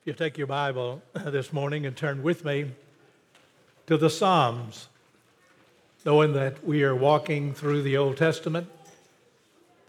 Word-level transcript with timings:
If 0.00 0.06
you 0.06 0.12
take 0.14 0.38
your 0.38 0.46
Bible 0.46 1.02
this 1.26 1.52
morning 1.52 1.84
and 1.84 1.94
turn 1.94 2.22
with 2.22 2.42
me 2.42 2.70
to 3.86 3.98
the 3.98 4.08
Psalms, 4.08 4.88
knowing 6.06 6.32
that 6.32 6.64
we 6.64 6.82
are 6.84 6.94
walking 6.94 7.52
through 7.52 7.82
the 7.82 7.98
Old 7.98 8.16
Testament, 8.16 8.66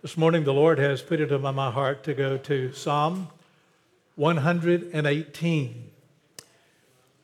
this 0.01 0.17
morning 0.17 0.43
the 0.43 0.53
Lord 0.53 0.79
has 0.79 1.01
put 1.01 1.21
it 1.21 1.31
on 1.31 1.55
my 1.55 1.71
heart 1.71 2.03
to 2.03 2.13
go 2.13 2.37
to 2.39 2.73
Psalm 2.73 3.29
118, 4.15 5.89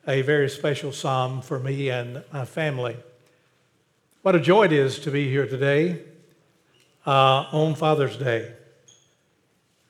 a 0.06 0.22
very 0.22 0.48
special 0.48 0.90
psalm 0.90 1.42
for 1.42 1.58
me 1.58 1.90
and 1.90 2.24
my 2.32 2.46
family. 2.46 2.96
What 4.22 4.34
a 4.34 4.40
joy 4.40 4.64
it 4.64 4.72
is 4.72 4.98
to 5.00 5.10
be 5.10 5.28
here 5.28 5.46
today 5.46 6.00
uh, 7.06 7.44
on 7.52 7.74
Father's 7.74 8.16
Day. 8.16 8.54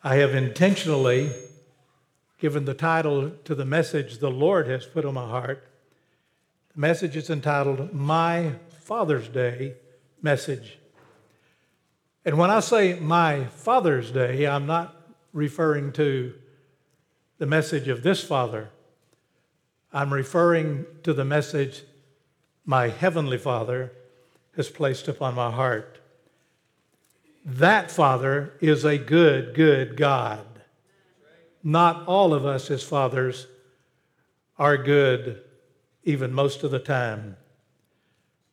I 0.03 0.17
have 0.17 0.35
intentionally 0.35 1.31
given 2.39 2.65
the 2.65 2.75
title 2.75 3.31
to 3.45 3.55
the 3.55 3.65
message 3.65 4.19
the 4.19 4.31
Lord 4.31 4.69
has 4.69 4.87
put 4.87 5.05
on 5.05 5.15
my 5.15 5.29
heart. 5.29 5.69
The 6.75 6.81
message 6.81 7.17
is 7.17 7.31
entitled 7.31 7.93
My 7.93 8.53
Father's 8.81 9.29
Day 9.29 9.75
Message. 10.23 10.79
And 12.25 12.39
when 12.39 12.51
I 12.51 12.61
say 12.61 12.99
My 13.01 13.45
Father's 13.47 14.11
Day, 14.11 14.47
I'm 14.47 14.67
not 14.67 14.95
referring 15.33 15.93
to 15.93 16.35
the 17.39 17.47
message 17.47 17.89
of 17.89 18.03
this 18.03 18.23
Father. 18.23 18.71
I'm 19.93 20.13
referring 20.13 20.87
to 21.03 21.13
the 21.13 21.25
message 21.25 21.83
my 22.65 22.89
Heavenly 22.89 23.39
Father 23.39 23.93
has 24.57 24.69
placed 24.69 25.09
upon 25.09 25.35
my 25.35 25.51
heart. 25.51 25.99
That 27.45 27.91
Father 27.91 28.53
is 28.61 28.85
a 28.85 28.99
good, 28.99 29.55
good 29.55 29.97
God. 29.97 30.45
Not 31.69 32.07
all 32.07 32.33
of 32.33 32.47
us 32.47 32.71
as 32.71 32.83
fathers 32.83 33.47
are 34.59 34.79
good, 34.79 35.43
even 36.03 36.33
most 36.33 36.65
of 36.65 36.71
the 36.71 36.79
time. 36.79 37.37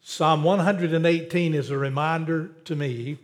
Psalm 0.01 0.43
118 0.43 1.53
is 1.53 1.69
a 1.69 1.77
reminder 1.77 2.49
to 2.65 2.75
me 2.75 3.17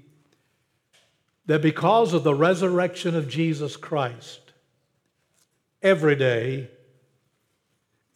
that 1.46 1.62
because 1.62 2.14
of 2.14 2.24
the 2.24 2.34
resurrection 2.34 3.18
of 3.18 3.28
Jesus 3.28 3.76
Christ, 3.76 4.54
every 5.82 6.16
day 6.16 6.70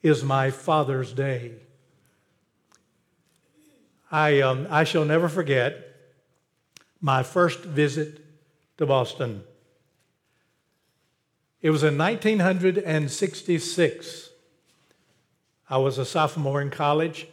is 0.01 0.23
my 0.23 0.51
Father's 0.51 1.11
Day. 1.11 1.55
I, 4.09 4.39
um, 4.39 4.65
I 4.69 4.85
shall 4.85 5.03
never 5.03 5.27
forget 5.27 5.75
my 7.01 7.21
first 7.21 7.59
visit 7.59 8.21
to 8.77 8.85
Boston. 8.85 9.43
It 11.61 11.69
was 11.69 11.83
in 11.83 11.97
1966. 11.97 14.29
I 15.69 15.77
was 15.77 15.97
a 15.97 16.05
sophomore 16.05 16.61
in 16.61 16.69
college. 16.69 17.27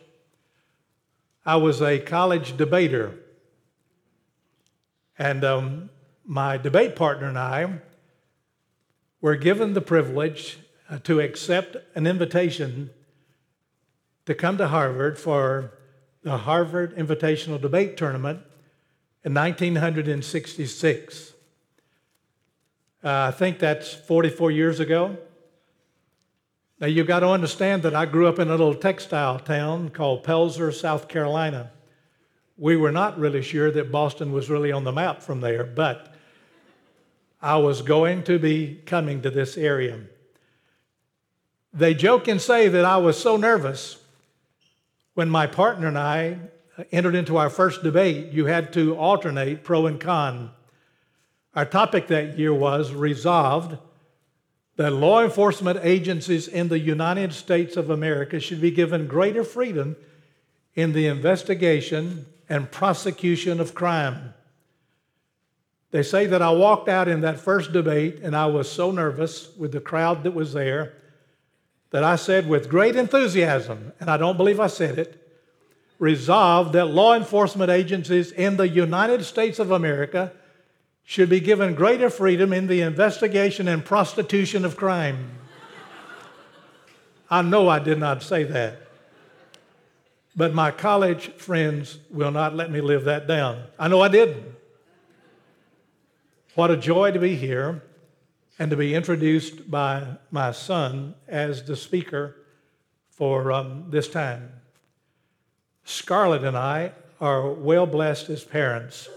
I 1.44 1.56
was 1.56 1.82
a 1.82 1.98
college 1.98 2.56
debater. 2.56 3.18
And 5.18 5.44
um, 5.44 5.90
my 6.24 6.56
debate 6.56 6.96
partner 6.96 7.28
and 7.28 7.38
I 7.38 7.80
were 9.20 9.36
given 9.36 9.74
the 9.74 9.80
privilege 9.80 10.58
uh, 10.88 10.98
to 11.04 11.20
accept 11.20 11.76
an 11.94 12.06
invitation 12.06 12.90
to 14.26 14.34
come 14.34 14.58
to 14.58 14.68
Harvard 14.68 15.18
for 15.18 15.72
the 16.22 16.38
Harvard 16.38 16.96
Invitational 16.96 17.60
Debate 17.60 17.96
Tournament 17.96 18.40
in 19.24 19.34
1966. 19.34 21.31
Uh, 23.05 23.28
I 23.28 23.31
think 23.33 23.58
that's 23.58 23.92
44 23.92 24.50
years 24.53 24.78
ago. 24.78 25.17
Now, 26.78 26.86
you've 26.86 27.06
got 27.06 27.20
to 27.20 27.28
understand 27.28 27.83
that 27.83 27.95
I 27.95 28.06
grew 28.06 28.27
up 28.28 28.39
in 28.39 28.48
a 28.48 28.53
little 28.53 28.75
textile 28.75 29.39
town 29.39 29.91
called 29.91 30.25
Pelzer, 30.25 30.72
South 30.72 31.08
Carolina. 31.08 31.70
We 32.57 32.77
were 32.77 32.92
not 32.92 33.18
really 33.18 33.42
sure 33.42 33.70
that 33.70 33.91
Boston 33.91 34.33
was 34.33 34.51
really 34.51 34.70
on 34.70 34.85
the 34.85 34.92
map 34.92 35.23
from 35.23 35.41
there, 35.41 35.64
but 35.64 36.14
I 37.41 37.57
was 37.57 37.83
going 37.83 38.23
to 38.24 38.39
be 38.39 38.80
coming 38.86 39.23
to 39.23 39.30
this 39.30 39.57
area. 39.57 40.01
They 41.73 41.95
joke 41.95 42.29
and 42.29 42.41
say 42.41 42.68
that 42.68 42.85
I 42.85 42.98
was 42.98 43.20
so 43.20 43.36
nervous 43.36 43.98
when 45.14 45.29
my 45.29 45.46
partner 45.46 45.89
and 45.89 45.98
I 45.98 46.39
entered 46.91 47.14
into 47.14 47.36
our 47.36 47.51
first 47.51 47.83
debate, 47.83 48.33
you 48.33 48.46
had 48.46 48.73
to 48.74 48.96
alternate 48.96 49.64
pro 49.64 49.86
and 49.86 50.01
con. 50.01 50.51
Our 51.55 51.67
topic 51.67 52.07
that 52.07 52.39
year 52.39 52.55
was 52.55 52.92
resolved 52.92 53.77
that 54.77 54.92
law 54.92 55.23
enforcement 55.23 55.80
agencies 55.83 56.48
in 56.48 56.68
the 56.68 56.79
United 56.79 57.33
States 57.35 57.77
of 57.77 57.90
America 57.90 58.40
should 58.40 58.61
be 58.61 58.70
given 58.70 59.07
greater 59.07 59.45
freedom 59.45 59.96
in 60.74 60.92
the 60.92 61.07
investigation 61.07 62.24
and 62.48 62.70
prosecution 62.70 63.61
of 63.61 63.74
crime. 63.74 64.33
They 65.91 66.02
say 66.02 66.24
that 66.27 66.41
I 66.41 66.51
walked 66.52 66.89
out 66.89 67.07
in 67.07 67.20
that 67.20 67.39
first 67.39 67.73
debate 67.73 68.20
and 68.23 68.35
I 68.35 68.46
was 68.46 68.70
so 68.70 68.91
nervous 68.91 69.55
with 69.58 69.73
the 69.73 69.80
crowd 69.80 70.23
that 70.23 70.33
was 70.33 70.55
there 70.55 70.95
that 71.91 72.02
I 72.02 72.17
said 72.17 72.48
with 72.48 72.70
great 72.70 72.96
enthusiasm, 72.96 73.92
and 74.01 74.11
I 74.11 74.17
don't 74.17 74.39
believe 74.39 74.58
I 74.58 74.68
said 74.68 74.98
it, 74.98 75.18
resolved 75.98 76.73
that 76.73 76.86
law 76.86 77.14
enforcement 77.14 77.70
agencies 77.70 78.33
in 78.33 78.57
the 78.57 78.67
United 78.67 79.27
States 79.27 79.58
of 79.58 79.70
America 79.70 80.33
should 81.05 81.29
be 81.29 81.40
given 81.40 81.74
greater 81.74 82.08
freedom 82.08 82.52
in 82.52 82.67
the 82.67 82.80
investigation 82.80 83.68
and 83.68 83.85
prostitution 83.85 84.64
of 84.64 84.77
crime. 84.77 85.30
I 87.30 87.42
know 87.42 87.68
I 87.68 87.79
did 87.79 87.98
not 87.98 88.23
say 88.23 88.45
that. 88.45 88.79
But 90.35 90.55
my 90.55 90.70
college 90.70 91.33
friends 91.33 91.98
will 92.11 92.30
not 92.30 92.55
let 92.55 92.70
me 92.70 92.80
live 92.80 93.05
that 93.05 93.27
down. 93.27 93.64
I 93.79 93.89
know 93.89 94.01
I 94.01 94.08
didn't. 94.08 94.45
What 96.55 96.70
a 96.70 96.77
joy 96.77 97.12
to 97.12 97.18
be 97.18 97.35
here 97.35 97.83
and 98.58 98.70
to 98.70 98.77
be 98.77 98.95
introduced 98.95 99.70
by 99.70 100.07
my 100.30 100.52
son 100.52 101.14
as 101.27 101.64
the 101.64 101.77
speaker 101.77 102.36
for 103.11 103.52
um, 103.52 103.86
this 103.89 104.08
time. 104.08 104.51
Scarlett 105.85 106.45
and 106.45 106.57
I 106.57 106.92
are 107.20 107.51
well 107.51 107.86
blessed 107.86 108.30
as 108.30 108.45
parents. 108.45 109.08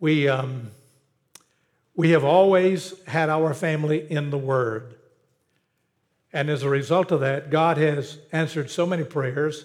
We, 0.00 0.28
um, 0.28 0.70
we 1.94 2.10
have 2.10 2.24
always 2.24 2.94
had 3.06 3.28
our 3.28 3.54
family 3.54 4.10
in 4.10 4.30
the 4.30 4.38
Word. 4.38 4.94
And 6.32 6.50
as 6.50 6.62
a 6.62 6.68
result 6.68 7.10
of 7.10 7.20
that, 7.20 7.50
God 7.50 7.76
has 7.78 8.18
answered 8.32 8.70
so 8.70 8.86
many 8.86 9.04
prayers. 9.04 9.64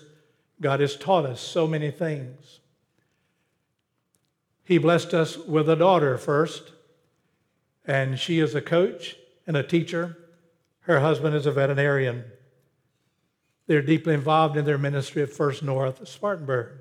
God 0.62 0.80
has 0.80 0.96
taught 0.96 1.26
us 1.26 1.42
so 1.42 1.68
many 1.68 1.92
things. 1.92 2.60
He 4.64 4.78
blessed 4.78 5.14
us 5.14 5.38
with 5.38 5.70
a 5.70 5.76
daughter 5.76 6.18
first, 6.18 6.72
and 7.86 8.18
she 8.18 8.40
is 8.40 8.56
a 8.56 8.62
coach 8.62 9.18
and 9.46 9.58
a 9.58 9.64
teacher. 9.64 10.18
Her 10.82 11.02
husband 11.02 11.36
is 11.36 11.46
a 11.46 11.52
veterinarian. 11.52 12.24
They're 13.68 13.82
deeply 13.82 14.14
involved 14.14 14.58
in 14.58 14.66
their 14.66 14.78
ministry 14.78 15.22
at 15.22 15.32
First 15.32 15.64
North 15.64 16.08
Spartanburg. 16.08 16.80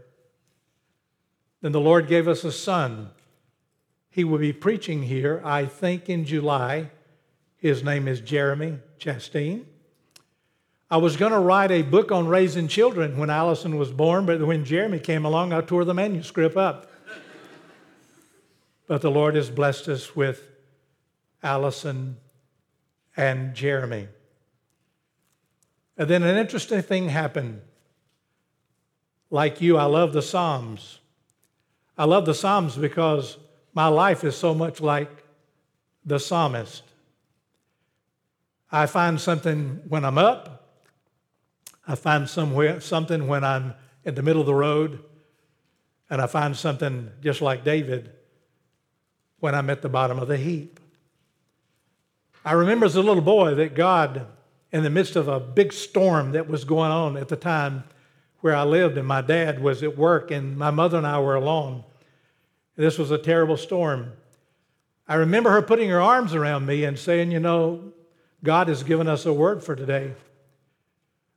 Then 1.61 1.73
the 1.73 1.81
Lord 1.81 2.09
gave 2.09 2.27
us 2.27 2.45
a 2.45 2.53
son. 2.53 3.11
He 4.13 4.25
will 4.25 4.39
be 4.39 4.53
preaching 4.53 5.05
here, 5.05 5.41
I 5.43 5.65
think, 5.65 6.11
in 6.11 6.27
July. 6.27 6.91
His 7.57 7.83
name 7.83 8.07
is 8.07 8.21
Jeremy 8.21 8.79
Chastain. 9.01 9.65
I 10.91 10.99
was 10.99 11.17
going 11.17 11.33
to 11.33 11.39
write 11.39 11.71
a 11.71 11.81
book 11.81 12.13
on 12.13 12.29
raising 12.29 12.69
children 12.69 13.17
when 13.17 13.31
Allison 13.31 13.79
was 13.79 13.91
born, 13.91 14.27
but 14.27 14.47
when 14.47 14.67
Jeremy 14.67 14.99
came 14.99 15.25
along, 15.25 15.55
I 15.55 15.63
tore 15.63 15.87
the 15.87 15.95
manuscript 15.95 16.59
up. 16.59 16.93
but 18.87 19.01
the 19.01 19.11
Lord 19.11 19.35
has 19.35 19.49
blessed 19.49 19.89
us 19.89 20.15
with 20.15 20.47
Allison 21.43 22.19
and 23.17 23.55
Jeremy. 23.55 24.09
And 25.97 26.11
then 26.11 26.23
an 26.23 26.37
interesting 26.37 26.83
thing 26.83 27.09
happened. 27.09 27.63
Like 29.31 29.63
you, 29.63 29.79
I 29.79 29.85
love 29.85 30.13
the 30.13 30.21
Psalms. 30.21 30.99
I 31.97 32.05
love 32.05 32.27
the 32.27 32.35
Psalms 32.35 32.77
because 32.77 33.39
my 33.75 33.89
life 33.89 34.25
is 34.25 34.37
so 34.37 34.55
much 34.55 34.81
like 34.81 35.25
the 36.05 36.19
psalmist. 36.19 36.83
I 38.71 38.87
find 38.87 39.21
something 39.21 39.83
when 39.89 40.05
I'm 40.05 40.19
up, 40.19 40.71
I 41.87 41.95
find 41.95 42.29
somewhere, 42.29 42.81
something 42.81 43.27
when 43.27 43.45
I'm 43.45 43.75
in 44.05 44.15
the 44.15 44.23
middle 44.23 44.41
of 44.41 44.47
the 44.47 44.55
road, 44.55 45.03
and 46.09 46.21
I 46.21 46.27
find 46.27 46.57
something 46.57 47.11
just 47.21 47.41
like 47.41 47.65
David 47.65 48.11
when 49.41 49.55
I'm 49.55 49.71
at 49.71 49.83
the 49.83 49.89
bottom 49.89 50.19
of 50.19 50.29
the 50.29 50.37
heap. 50.37 50.79
I 52.45 52.53
remember 52.53 52.87
as 52.87 52.97
a 52.97 53.03
little 53.03 53.23
boy 53.23 53.55
that 53.55 53.75
God 53.75 54.27
in 54.73 54.83
the 54.83 54.91
midst 54.91 55.17
of 55.17 55.29
a 55.29 55.39
big 55.39 55.73
storm 55.73 56.33
that 56.33 56.49
was 56.49 56.65
going 56.65 56.91
on 56.91 57.17
at 57.17 57.29
the 57.29 57.37
time 57.37 57.85
where 58.41 58.57
I 58.57 58.65
lived, 58.65 58.99
and 58.99 59.07
my 59.07 59.21
dad 59.21 59.61
was 59.63 59.83
at 59.83 59.97
work, 59.97 60.31
and 60.31 60.57
my 60.57 60.71
mother 60.71 60.99
and 60.99 61.07
I 61.07 61.21
were 61.21 61.37
alone. 61.37 61.85
This 62.77 62.99
was 62.99 63.11
a 63.11 63.19
terrible 63.19 63.57
storm. 63.57 64.13
I 65.07 65.17
remember 65.17 65.51
her 65.51 65.63
putting 65.63 65.91
her 65.91 66.01
arms 66.01 66.35
around 66.35 66.67
me 66.67 66.85
and 66.85 66.99
saying, 66.99 67.31
You 67.31 67.41
know, 67.41 67.93
God 68.43 68.69
has 68.69 68.83
given 68.83 69.09
us 69.09 69.27
a 69.27 69.33
word 69.33 69.63
for 69.63 69.77
today. 69.77 70.15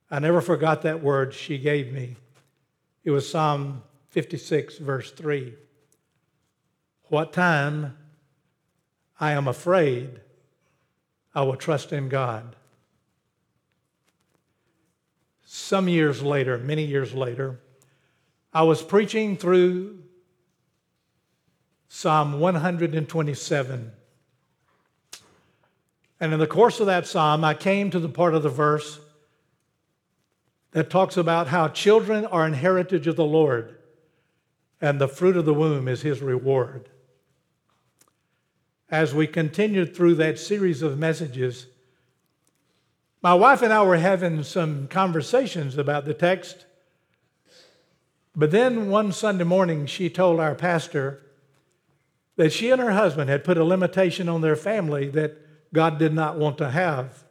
I 0.10 0.20
never 0.20 0.42
forgot 0.42 0.84
that 0.84 1.04
word 1.04 1.34
she 1.34 1.58
gave 1.58 1.92
me. 1.92 2.16
It 3.04 3.12
was 3.12 3.30
Psalm 3.30 3.84
56, 4.10 4.78
verse 4.78 5.12
3. 5.12 5.54
What 7.10 7.34
time 7.34 7.98
I 9.20 9.32
am 9.32 9.48
afraid, 9.48 10.22
I 11.34 11.42
will 11.42 11.56
trust 11.56 11.92
in 11.92 12.10
God. 12.10 12.56
Some 15.44 15.88
years 15.88 16.24
later, 16.24 16.58
many 16.58 16.86
years 16.86 17.14
later, 17.14 17.60
I 18.54 18.64
was 18.64 18.82
preaching 18.82 19.38
through 19.38 20.05
Psalm 21.97 22.42
127. 22.42 23.92
And 26.19 26.33
in 26.33 26.39
the 26.39 26.45
course 26.45 26.81
of 26.81 26.88
that 26.88 27.07
psalm, 27.07 27.45
I 27.45 27.53
came 27.53 27.89
to 27.89 28.01
the 28.01 28.09
part 28.09 28.36
of 28.36 28.44
the 28.44 28.50
verse 28.50 29.00
that 30.71 30.89
talks 30.89 31.15
about 31.15 31.47
how 31.47 31.69
children 31.69 32.25
are 32.25 32.45
an 32.45 32.51
heritage 32.51 33.07
of 33.07 33.15
the 33.15 33.24
Lord 33.24 33.77
and 34.81 35.00
the 35.00 35.07
fruit 35.07 35.38
of 35.38 35.45
the 35.45 35.53
womb 35.53 35.88
is 35.88 36.01
his 36.01 36.21
reward. 36.21 36.89
As 38.89 39.15
we 39.15 39.25
continued 39.25 39.95
through 39.95 40.15
that 40.15 40.38
series 40.38 40.81
of 40.81 41.00
messages, 41.00 41.68
my 43.21 43.33
wife 43.33 43.62
and 43.62 43.71
I 43.71 43.83
were 43.83 43.95
having 43.95 44.44
some 44.44 44.89
conversations 44.89 45.77
about 45.77 46.03
the 46.03 46.13
text. 46.13 46.65
But 48.36 48.51
then 48.51 48.89
one 48.89 49.13
Sunday 49.13 49.45
morning, 49.45 49.86
she 49.86 50.09
told 50.09 50.41
our 50.41 50.56
pastor 50.56 51.21
that 52.38 52.52
she 52.52 52.70
and 52.70 52.82
her 52.82 52.92
husband 52.92 53.30
had 53.30 53.44
put 53.44 53.58
a 53.58 53.64
limitation 53.64 54.28
on 54.28 54.42
their 54.42 54.56
family 54.56 55.08
that 55.10 55.38
God 55.74 55.98
did 55.98 56.14
not 56.14 56.38
want 56.38 56.58
to 56.60 56.70
have. 56.70 57.24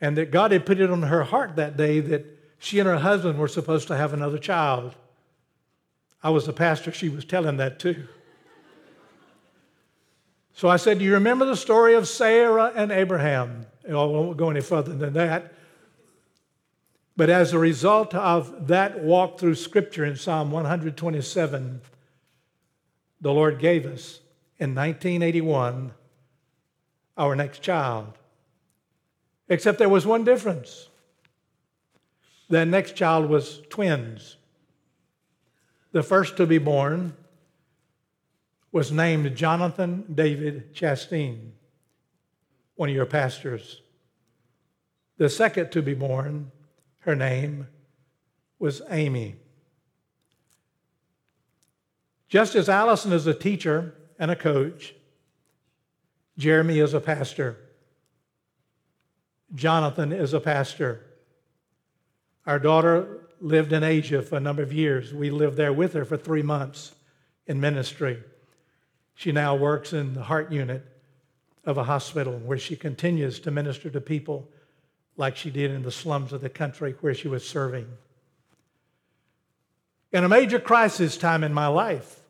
And 0.00 0.16
that 0.16 0.30
God 0.30 0.52
had 0.52 0.66
put 0.66 0.80
it 0.80 0.90
on 0.90 1.02
her 1.02 1.24
heart 1.24 1.56
that 1.56 1.76
day 1.76 2.00
that 2.00 2.26
she 2.58 2.78
and 2.78 2.88
her 2.88 2.98
husband 2.98 3.38
were 3.38 3.48
supposed 3.48 3.88
to 3.88 3.96
have 3.96 4.12
another 4.12 4.38
child. 4.38 4.94
I 6.22 6.30
was 6.30 6.46
the 6.46 6.52
pastor 6.52 6.92
she 6.92 7.08
was 7.08 7.24
telling 7.24 7.56
that 7.58 7.78
to. 7.80 8.06
So 10.54 10.68
I 10.68 10.76
said, 10.76 10.98
Do 10.98 11.04
you 11.04 11.14
remember 11.14 11.44
the 11.44 11.56
story 11.56 11.94
of 11.94 12.06
Sarah 12.06 12.72
and 12.74 12.92
Abraham? 12.92 13.66
Oh, 13.88 14.02
I 14.02 14.06
won't 14.06 14.36
go 14.36 14.50
any 14.50 14.60
further 14.60 14.94
than 14.94 15.12
that. 15.14 15.52
But 17.16 17.30
as 17.30 17.52
a 17.52 17.58
result 17.58 18.14
of 18.14 18.68
that 18.68 19.02
walk 19.02 19.38
through 19.38 19.56
Scripture 19.56 20.04
in 20.04 20.16
Psalm 20.16 20.50
127, 20.50 21.80
the 23.24 23.32
Lord 23.32 23.58
gave 23.58 23.86
us 23.86 24.20
in 24.58 24.74
1981 24.74 25.94
our 27.16 27.34
next 27.34 27.62
child. 27.62 28.18
Except 29.48 29.78
there 29.78 29.88
was 29.88 30.04
one 30.04 30.24
difference. 30.24 30.90
That 32.50 32.68
next 32.68 32.96
child 32.96 33.30
was 33.30 33.62
twins. 33.70 34.36
The 35.92 36.02
first 36.02 36.36
to 36.36 36.44
be 36.44 36.58
born 36.58 37.16
was 38.72 38.92
named 38.92 39.34
Jonathan 39.34 40.04
David 40.14 40.74
Chastain, 40.74 41.52
one 42.74 42.90
of 42.90 42.94
your 42.94 43.06
pastors. 43.06 43.80
The 45.16 45.30
second 45.30 45.72
to 45.72 45.80
be 45.80 45.94
born, 45.94 46.52
her 47.00 47.16
name 47.16 47.68
was 48.58 48.82
Amy. 48.90 49.36
Just 52.28 52.54
as 52.54 52.68
Allison 52.68 53.12
is 53.12 53.26
a 53.26 53.34
teacher 53.34 53.94
and 54.18 54.30
a 54.30 54.36
coach, 54.36 54.94
Jeremy 56.36 56.80
is 56.80 56.94
a 56.94 57.00
pastor. 57.00 57.56
Jonathan 59.54 60.12
is 60.12 60.32
a 60.32 60.40
pastor. 60.40 61.04
Our 62.46 62.58
daughter 62.58 63.28
lived 63.40 63.72
in 63.72 63.84
Asia 63.84 64.22
for 64.22 64.36
a 64.36 64.40
number 64.40 64.62
of 64.62 64.72
years. 64.72 65.14
We 65.14 65.30
lived 65.30 65.56
there 65.56 65.72
with 65.72 65.92
her 65.92 66.04
for 66.04 66.16
three 66.16 66.42
months 66.42 66.94
in 67.46 67.60
ministry. 67.60 68.22
She 69.14 69.32
now 69.32 69.54
works 69.54 69.92
in 69.92 70.14
the 70.14 70.22
heart 70.22 70.50
unit 70.50 70.84
of 71.64 71.78
a 71.78 71.84
hospital 71.84 72.38
where 72.38 72.58
she 72.58 72.76
continues 72.76 73.38
to 73.40 73.50
minister 73.50 73.90
to 73.90 74.00
people 74.00 74.48
like 75.16 75.36
she 75.36 75.50
did 75.50 75.70
in 75.70 75.82
the 75.82 75.92
slums 75.92 76.32
of 76.32 76.40
the 76.40 76.48
country 76.48 76.94
where 77.00 77.14
she 77.14 77.28
was 77.28 77.46
serving. 77.46 77.86
In 80.14 80.22
a 80.22 80.28
major 80.28 80.60
crisis 80.60 81.16
time 81.16 81.42
in 81.42 81.52
my 81.52 81.66
life, 81.66 82.20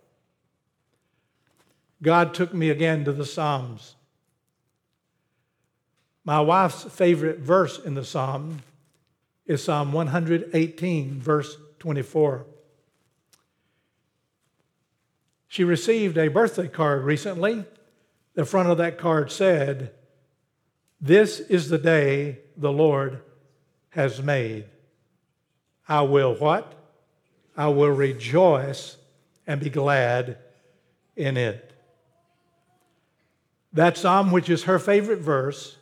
God 2.02 2.32
took 2.32 2.54
me 2.54 2.70
again 2.70 3.04
to 3.04 3.12
the 3.12 3.26
Psalms. 3.26 3.96
My 6.24 6.40
wife's 6.40 6.84
favorite 6.84 7.40
verse 7.40 7.78
in 7.78 7.92
the 7.92 8.02
Psalm 8.02 8.62
is 9.44 9.62
Psalm 9.62 9.92
118, 9.92 11.20
verse 11.20 11.58
24. 11.78 12.46
She 15.46 15.62
received 15.62 16.16
a 16.16 16.28
birthday 16.28 16.68
card 16.68 17.04
recently. 17.04 17.66
The 18.32 18.46
front 18.46 18.70
of 18.70 18.78
that 18.78 18.96
card 18.96 19.30
said, 19.30 19.92
This 21.02 21.38
is 21.38 21.68
the 21.68 21.76
day 21.76 22.38
the 22.56 22.72
Lord 22.72 23.20
has 23.90 24.22
made. 24.22 24.64
I 25.86 26.00
will 26.00 26.34
what? 26.34 26.80
I 27.56 27.68
will 27.68 27.90
rejoice 27.90 28.96
and 29.46 29.60
be 29.60 29.70
glad 29.70 30.38
in 31.16 31.36
it. 31.36 31.72
That 33.72 33.96
psalm, 33.96 34.30
which 34.30 34.48
is 34.48 34.64
her 34.64 34.78
favorite 34.78 35.20
verse, 35.20 35.76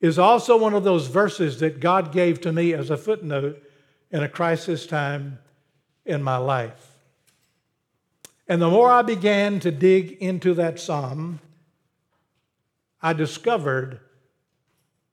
is 0.00 0.18
also 0.18 0.56
one 0.56 0.74
of 0.74 0.84
those 0.84 1.06
verses 1.06 1.60
that 1.60 1.80
God 1.80 2.12
gave 2.12 2.40
to 2.42 2.52
me 2.52 2.72
as 2.72 2.90
a 2.90 2.96
footnote 2.96 3.62
in 4.10 4.22
a 4.22 4.28
crisis 4.28 4.86
time 4.86 5.38
in 6.04 6.22
my 6.22 6.36
life. 6.36 6.90
And 8.46 8.60
the 8.60 8.68
more 8.68 8.90
I 8.90 9.02
began 9.02 9.60
to 9.60 9.70
dig 9.70 10.12
into 10.20 10.52
that 10.54 10.78
psalm, 10.78 11.40
I 13.00 13.12
discovered 13.14 14.00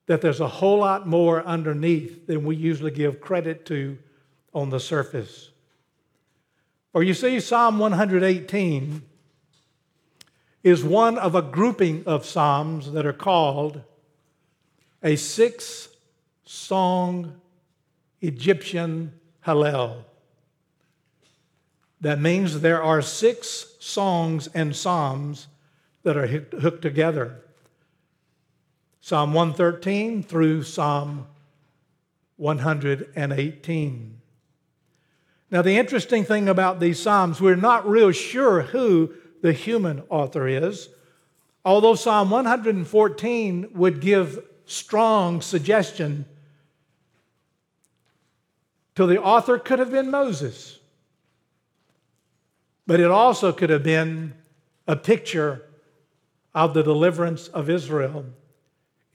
that 0.07 0.21
there's 0.21 0.41
a 0.41 0.47
whole 0.47 0.79
lot 0.79 1.07
more 1.07 1.41
underneath 1.45 2.27
than 2.27 2.43
we 2.43 2.57
usually 2.57 2.91
give 2.91 3.21
credit 3.21 3.65
to 3.67 3.97
on 4.53 4.69
the 4.69 4.79
surface. 4.79 5.50
Or 6.93 7.03
you 7.03 7.13
see, 7.13 7.39
Psalm 7.39 7.79
118 7.79 9.01
is 10.63 10.83
one 10.83 11.17
of 11.17 11.35
a 11.35 11.41
grouping 11.41 12.03
of 12.05 12.25
psalms 12.25 12.91
that 12.91 13.05
are 13.05 13.13
called 13.13 13.81
a 15.01 15.15
six 15.15 15.89
song 16.43 17.41
Egyptian 18.21 19.13
Hallel. 19.45 20.03
That 22.01 22.19
means 22.19 22.61
there 22.61 22.83
are 22.83 23.01
six 23.01 23.75
songs 23.79 24.47
and 24.53 24.75
psalms 24.75 25.47
that 26.03 26.17
are 26.17 26.27
hooked 26.27 26.81
together 26.81 27.41
Psalm 29.03 29.33
113 29.33 30.21
through 30.21 30.61
Psalm 30.61 31.25
118. 32.37 34.20
Now, 35.51 35.61
the 35.61 35.77
interesting 35.77 36.23
thing 36.23 36.47
about 36.47 36.79
these 36.79 37.01
Psalms, 37.01 37.41
we're 37.41 37.57
not 37.57 37.87
real 37.87 38.11
sure 38.11 38.61
who 38.61 39.13
the 39.41 39.51
human 39.51 40.01
author 40.09 40.47
is, 40.47 40.87
although 41.65 41.95
Psalm 41.95 42.29
114 42.29 43.67
would 43.73 43.99
give 43.99 44.39
strong 44.65 45.41
suggestion 45.41 46.25
to 48.95 49.05
the 49.05 49.21
author 49.21 49.59
could 49.59 49.79
have 49.79 49.91
been 49.91 50.09
Moses, 50.09 50.79
but 52.87 53.01
it 53.01 53.11
also 53.11 53.51
could 53.51 53.69
have 53.69 53.83
been 53.83 54.33
a 54.87 54.95
picture 54.95 55.63
of 56.55 56.73
the 56.73 56.83
deliverance 56.83 57.49
of 57.49 57.69
Israel 57.69 58.25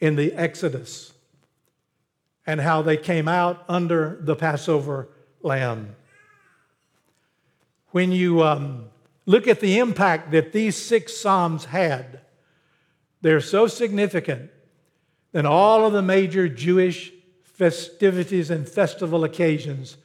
in 0.00 0.16
the 0.16 0.34
Exodus 0.34 1.14
and 2.46 2.60
how 2.60 2.82
they 2.82 2.96
came 2.96 3.26
out 3.26 3.64
under 3.68 4.18
the 4.20 4.36
Passover 4.36 5.08
lamb. 5.42 5.96
When 7.96 8.12
you 8.12 8.42
um, 8.42 8.90
look 9.24 9.48
at 9.48 9.60
the 9.60 9.78
impact 9.78 10.30
that 10.32 10.52
these 10.52 10.76
six 10.76 11.16
Psalms 11.16 11.64
had, 11.64 12.20
they're 13.22 13.40
so 13.40 13.68
significant 13.68 14.50
that 15.32 15.46
all 15.46 15.86
of 15.86 15.94
the 15.94 16.02
major 16.02 16.46
Jewish 16.46 17.10
festivities 17.42 18.50
and 18.50 18.68
festival 18.68 19.24
occasions, 19.24 19.96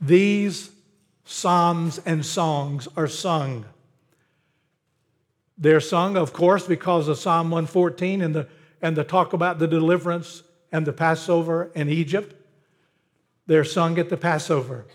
these 0.00 0.72
psalms 1.24 2.00
and 2.04 2.26
songs 2.26 2.88
are 2.96 3.06
sung. 3.06 3.66
They're 5.56 5.78
sung, 5.78 6.16
of 6.16 6.32
course, 6.32 6.66
because 6.66 7.06
of 7.06 7.18
Psalm 7.18 7.52
114 7.52 8.20
and 8.20 8.34
the, 8.34 8.48
and 8.82 8.96
the 8.96 9.04
talk 9.04 9.32
about 9.32 9.60
the 9.60 9.68
deliverance 9.68 10.42
and 10.72 10.84
the 10.84 10.92
Passover 10.92 11.70
in 11.76 11.88
Egypt. 11.88 12.34
They're 13.46 13.62
sung 13.62 13.96
at 14.00 14.08
the 14.08 14.16
Passover. 14.16 14.86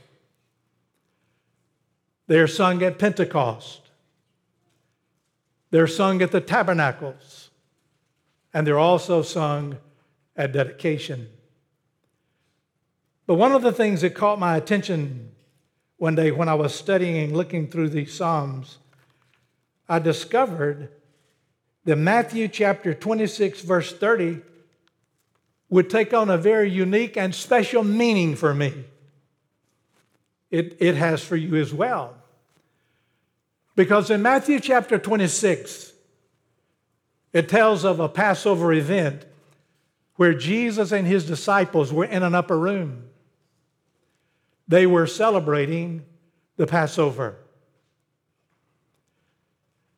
They're 2.27 2.47
sung 2.47 2.81
at 2.83 2.99
Pentecost. 2.99 3.81
They're 5.71 5.87
sung 5.87 6.21
at 6.21 6.31
the 6.31 6.41
tabernacles 6.41 7.49
and 8.53 8.67
they're 8.67 8.79
also 8.79 9.21
sung 9.21 9.77
at 10.35 10.51
dedication. 10.51 11.29
But 13.25 13.35
one 13.35 13.53
of 13.53 13.61
the 13.61 13.71
things 13.71 14.01
that 14.01 14.13
caught 14.15 14.39
my 14.39 14.55
attention 14.57 15.31
one 15.97 16.15
day 16.15 16.31
when 16.31 16.49
I 16.49 16.53
was 16.53 16.75
studying 16.75 17.17
and 17.17 17.35
looking 17.35 17.67
through 17.67 17.89
these 17.89 18.13
Psalms, 18.13 18.77
I 19.87 19.99
discovered 19.99 20.89
that 21.85 21.95
Matthew 21.95 22.47
chapter 22.47 22.93
26, 22.93 23.61
verse 23.61 23.93
30, 23.93 24.41
would 25.69 25.89
take 25.89 26.13
on 26.13 26.29
a 26.29 26.37
very 26.37 26.69
unique 26.69 27.17
and 27.17 27.33
special 27.33 27.83
meaning 27.83 28.35
for 28.35 28.53
me. 28.53 28.85
It, 30.53 30.77
it 30.79 30.93
has 30.93 31.23
for 31.23 31.35
you 31.35 31.55
as 31.55 31.73
well. 31.73 32.13
Because 33.75 34.11
in 34.11 34.21
Matthew 34.21 34.59
chapter 34.59 34.99
26, 34.99 35.91
it 37.33 37.49
tells 37.49 37.83
of 37.83 37.99
a 37.99 38.07
Passover 38.07 38.71
event 38.71 39.25
where 40.15 40.35
Jesus 40.35 40.91
and 40.91 41.07
his 41.07 41.25
disciples 41.25 41.91
were 41.91 42.05
in 42.05 42.21
an 42.21 42.35
upper 42.35 42.55
room. 42.55 43.05
They 44.67 44.85
were 44.85 45.07
celebrating 45.07 46.05
the 46.57 46.67
Passover. 46.67 47.37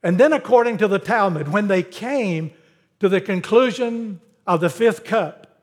And 0.02 0.18
then, 0.18 0.32
according 0.32 0.78
to 0.78 0.88
the 0.88 1.00
Talmud, 1.00 1.50
when 1.50 1.68
they 1.68 1.84
came 1.84 2.52
to 3.02 3.10
the 3.10 3.20
conclusion 3.20 4.22
of 4.48 4.62
the 4.62 4.70
fifth 4.70 5.04
cup, 5.04 5.60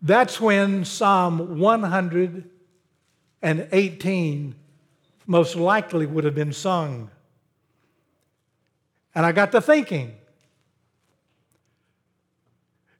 that's 0.00 0.40
when 0.40 0.86
Psalm 0.86 1.58
118 3.44 4.54
most 5.26 5.54
likely 5.54 6.06
would 6.06 6.24
have 6.24 6.34
been 6.34 6.52
sung. 6.52 7.10
And 9.14 9.26
I 9.26 9.32
got 9.32 9.52
to 9.52 9.60
thinking, 9.60 10.14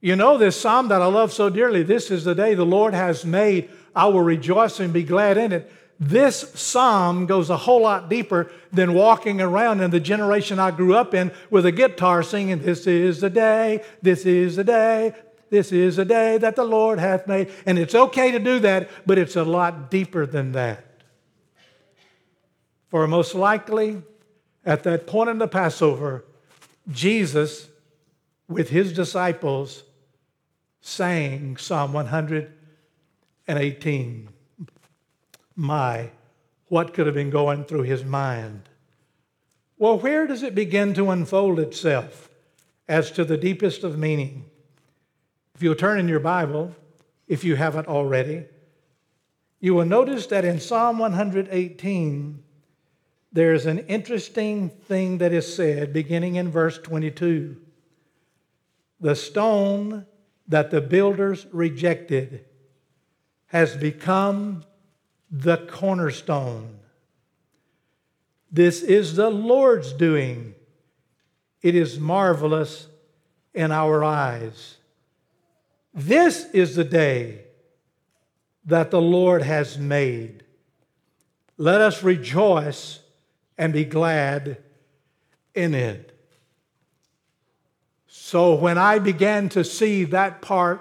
you 0.02 0.16
know, 0.16 0.36
this 0.36 0.60
psalm 0.60 0.88
that 0.88 1.00
I 1.00 1.06
love 1.06 1.32
so 1.32 1.48
dearly, 1.48 1.82
this 1.82 2.10
is 2.10 2.24
the 2.24 2.34
day 2.34 2.54
the 2.54 2.66
Lord 2.66 2.92
has 2.92 3.24
made. 3.24 3.70
I 3.96 4.06
will 4.08 4.20
rejoice 4.20 4.80
and 4.80 4.92
be 4.92 5.02
glad 5.02 5.38
in 5.38 5.50
it. 5.50 5.72
This 5.98 6.52
psalm 6.54 7.24
goes 7.24 7.48
a 7.48 7.56
whole 7.56 7.80
lot 7.80 8.10
deeper 8.10 8.50
than 8.70 8.92
walking 8.92 9.40
around 9.40 9.80
in 9.80 9.90
the 9.92 10.00
generation 10.00 10.58
I 10.58 10.72
grew 10.72 10.94
up 10.94 11.14
in 11.14 11.32
with 11.48 11.64
a 11.64 11.72
guitar 11.72 12.22
singing, 12.22 12.58
This 12.58 12.86
is 12.86 13.22
the 13.22 13.30
day, 13.30 13.82
this 14.02 14.26
is 14.26 14.56
the 14.56 14.64
day, 14.64 15.14
this 15.54 15.70
is 15.70 15.98
a 15.98 16.04
day 16.04 16.36
that 16.36 16.56
the 16.56 16.64
Lord 16.64 16.98
hath 16.98 17.28
made. 17.28 17.48
And 17.64 17.78
it's 17.78 17.94
okay 17.94 18.32
to 18.32 18.40
do 18.40 18.58
that, 18.58 18.90
but 19.06 19.18
it's 19.18 19.36
a 19.36 19.44
lot 19.44 19.88
deeper 19.88 20.26
than 20.26 20.50
that. 20.50 20.84
For 22.88 23.06
most 23.06 23.36
likely, 23.36 24.02
at 24.66 24.82
that 24.82 25.06
point 25.06 25.30
in 25.30 25.38
the 25.38 25.46
Passover, 25.46 26.24
Jesus, 26.90 27.68
with 28.48 28.70
his 28.70 28.92
disciples, 28.92 29.84
sang 30.80 31.56
Psalm 31.56 31.92
118. 31.92 34.28
My, 35.54 36.10
what 36.66 36.92
could 36.92 37.06
have 37.06 37.14
been 37.14 37.30
going 37.30 37.64
through 37.64 37.82
his 37.82 38.04
mind? 38.04 38.68
Well, 39.78 40.00
where 40.00 40.26
does 40.26 40.42
it 40.42 40.56
begin 40.56 40.94
to 40.94 41.12
unfold 41.12 41.60
itself 41.60 42.28
as 42.88 43.12
to 43.12 43.24
the 43.24 43.36
deepest 43.36 43.84
of 43.84 43.96
meaning? 43.96 44.46
If 45.54 45.62
you'll 45.62 45.76
turn 45.76 46.00
in 46.00 46.08
your 46.08 46.20
Bible, 46.20 46.74
if 47.28 47.44
you 47.44 47.54
haven't 47.54 47.86
already, 47.86 48.46
you 49.60 49.74
will 49.74 49.84
notice 49.84 50.26
that 50.26 50.44
in 50.44 50.58
Psalm 50.58 50.98
118, 50.98 52.42
there's 53.32 53.66
an 53.66 53.78
interesting 53.80 54.68
thing 54.68 55.18
that 55.18 55.32
is 55.32 55.54
said 55.54 55.92
beginning 55.92 56.36
in 56.36 56.50
verse 56.50 56.78
22. 56.78 57.56
The 59.00 59.14
stone 59.14 60.06
that 60.48 60.70
the 60.70 60.80
builders 60.80 61.46
rejected 61.52 62.44
has 63.46 63.76
become 63.76 64.64
the 65.30 65.58
cornerstone. 65.68 66.80
This 68.50 68.82
is 68.82 69.14
the 69.14 69.30
Lord's 69.30 69.92
doing. 69.92 70.54
It 71.62 71.74
is 71.74 71.98
marvelous 71.98 72.88
in 73.52 73.72
our 73.72 74.04
eyes. 74.04 74.76
This 75.94 76.46
is 76.52 76.74
the 76.74 76.84
day 76.84 77.44
that 78.64 78.90
the 78.90 79.00
Lord 79.00 79.42
has 79.42 79.78
made. 79.78 80.42
Let 81.56 81.80
us 81.80 82.02
rejoice 82.02 82.98
and 83.56 83.72
be 83.72 83.84
glad 83.84 84.58
in 85.54 85.72
it. 85.72 86.10
So 88.08 88.54
when 88.54 88.76
I 88.76 88.98
began 88.98 89.48
to 89.50 89.62
see 89.62 90.02
that 90.04 90.42
part 90.42 90.80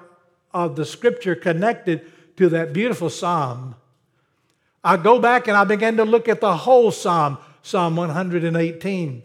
of 0.51 0.75
the 0.75 0.85
scripture 0.85 1.35
connected 1.35 2.01
to 2.37 2.49
that 2.49 2.73
beautiful 2.73 3.11
psalm, 3.11 3.75
I 4.83 4.97
go 4.97 5.19
back 5.19 5.47
and 5.47 5.55
I 5.55 5.63
began 5.63 5.97
to 5.97 6.05
look 6.05 6.27
at 6.27 6.41
the 6.41 6.57
whole 6.57 6.89
psalm, 6.89 7.37
Psalm 7.61 7.95
118. 7.95 9.23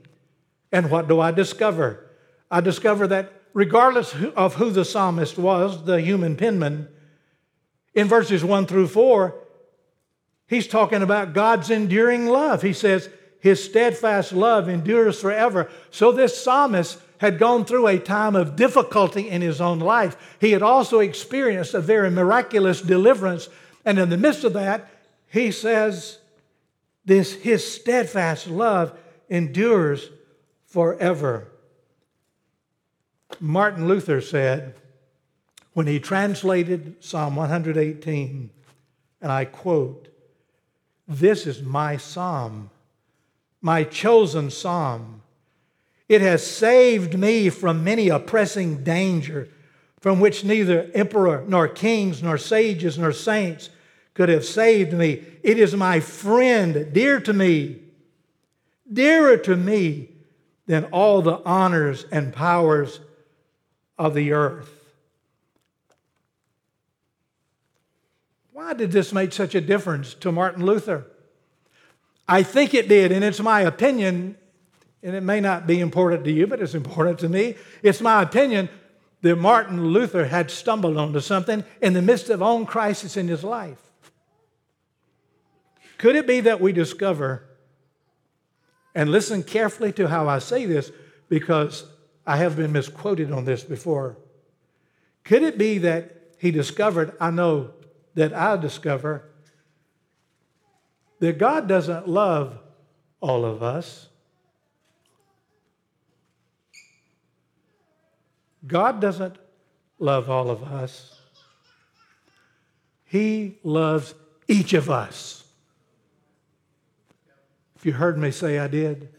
And 0.70 0.90
what 0.90 1.08
do 1.08 1.18
I 1.20 1.30
discover? 1.30 2.10
I 2.50 2.60
discover 2.60 3.06
that 3.06 3.32
regardless 3.58 4.14
of 4.36 4.54
who 4.54 4.70
the 4.70 4.84
psalmist 4.84 5.36
was, 5.36 5.82
the 5.82 6.00
human 6.00 6.36
penman, 6.36 6.86
in 7.92 8.06
verses 8.06 8.44
1 8.44 8.66
through 8.66 8.86
4, 8.86 9.34
he's 10.46 10.68
talking 10.68 11.02
about 11.02 11.32
God's 11.32 11.68
enduring 11.68 12.26
love. 12.26 12.62
He 12.62 12.72
says, 12.72 13.10
His 13.40 13.64
steadfast 13.64 14.32
love 14.32 14.68
endures 14.68 15.20
forever. 15.20 15.68
So 15.90 16.12
this 16.12 16.40
psalmist 16.40 17.00
had 17.20 17.40
gone 17.40 17.64
through 17.64 17.88
a 17.88 17.98
time 17.98 18.36
of 18.36 18.54
difficulty 18.54 19.28
in 19.28 19.42
his 19.42 19.60
own 19.60 19.80
life. 19.80 20.36
He 20.40 20.52
had 20.52 20.62
also 20.62 21.00
experienced 21.00 21.74
a 21.74 21.80
very 21.80 22.12
miraculous 22.12 22.80
deliverance. 22.80 23.48
And 23.84 23.98
in 23.98 24.08
the 24.08 24.16
midst 24.16 24.44
of 24.44 24.52
that, 24.52 24.88
he 25.26 25.50
says, 25.50 26.18
this, 27.04 27.32
his 27.32 27.68
steadfast 27.68 28.46
love 28.46 28.96
endures 29.28 30.10
forever. 30.64 31.48
Martin 33.40 33.86
Luther 33.86 34.20
said, 34.20 34.74
when 35.74 35.86
he 35.86 36.00
translated 36.00 36.96
Psalm 37.00 37.36
118, 37.36 38.50
and 39.20 39.32
I 39.32 39.44
quote, 39.44 40.08
This 41.06 41.46
is 41.46 41.62
my 41.62 41.96
psalm, 41.96 42.70
my 43.60 43.84
chosen 43.84 44.50
psalm. 44.50 45.22
It 46.08 46.20
has 46.20 46.44
saved 46.44 47.18
me 47.18 47.48
from 47.48 47.84
many 47.84 48.08
a 48.08 48.18
pressing 48.18 48.82
danger 48.82 49.48
from 50.00 50.20
which 50.20 50.44
neither 50.44 50.90
emperor, 50.94 51.44
nor 51.46 51.68
kings, 51.68 52.22
nor 52.22 52.38
sages, 52.38 52.98
nor 52.98 53.12
saints 53.12 53.70
could 54.14 54.28
have 54.28 54.44
saved 54.44 54.92
me. 54.92 55.24
It 55.42 55.58
is 55.58 55.74
my 55.74 56.00
friend, 56.00 56.92
dear 56.92 57.20
to 57.20 57.32
me, 57.32 57.82
dearer 58.92 59.36
to 59.36 59.56
me 59.56 60.08
than 60.66 60.84
all 60.86 61.22
the 61.22 61.40
honors 61.44 62.04
and 62.10 62.32
powers 62.32 63.00
of 63.98 64.14
the 64.14 64.32
earth. 64.32 64.70
Why 68.52 68.74
did 68.74 68.92
this 68.92 69.12
make 69.12 69.32
such 69.32 69.54
a 69.54 69.60
difference 69.60 70.14
to 70.14 70.32
Martin 70.32 70.64
Luther? 70.64 71.06
I 72.26 72.42
think 72.42 72.74
it 72.74 72.88
did, 72.88 73.12
and 73.12 73.24
it's 73.24 73.40
my 73.40 73.62
opinion, 73.62 74.36
and 75.02 75.16
it 75.16 75.22
may 75.22 75.40
not 75.40 75.66
be 75.66 75.80
important 75.80 76.24
to 76.24 76.32
you, 76.32 76.46
but 76.46 76.60
it's 76.60 76.74
important 76.74 77.18
to 77.20 77.28
me. 77.28 77.54
It's 77.82 78.00
my 78.00 78.22
opinion 78.22 78.68
that 79.22 79.36
Martin 79.36 79.88
Luther 79.88 80.26
had 80.26 80.50
stumbled 80.50 80.96
onto 80.96 81.20
something 81.20 81.64
in 81.80 81.92
the 81.92 82.02
midst 82.02 82.30
of 82.30 82.42
own 82.42 82.66
crisis 82.66 83.16
in 83.16 83.28
his 83.28 83.42
life. 83.42 83.80
Could 85.96 86.16
it 86.16 86.26
be 86.26 86.40
that 86.40 86.60
we 86.60 86.72
discover, 86.72 87.44
and 88.94 89.10
listen 89.10 89.42
carefully 89.42 89.92
to 89.92 90.08
how 90.08 90.28
I 90.28 90.38
say 90.38 90.66
this 90.66 90.92
because 91.28 91.84
I 92.28 92.36
have 92.36 92.56
been 92.56 92.72
misquoted 92.72 93.32
on 93.32 93.46
this 93.46 93.64
before. 93.64 94.18
Could 95.24 95.42
it 95.42 95.56
be 95.56 95.78
that 95.78 96.34
he 96.36 96.50
discovered, 96.50 97.16
I 97.18 97.30
know 97.30 97.70
that 98.16 98.34
I 98.34 98.58
discover, 98.58 99.30
that 101.20 101.38
God 101.38 101.66
doesn't 101.66 102.06
love 102.06 102.58
all 103.22 103.46
of 103.46 103.62
us? 103.62 104.10
God 108.66 109.00
doesn't 109.00 109.36
love 109.98 110.28
all 110.28 110.50
of 110.50 110.62
us. 110.62 111.18
He 113.06 113.56
loves 113.64 114.12
each 114.46 114.74
of 114.74 114.90
us. 114.90 115.44
If 117.74 117.86
you 117.86 117.94
heard 117.94 118.18
me 118.18 118.30
say 118.32 118.58
I 118.58 118.68
did. 118.68 119.14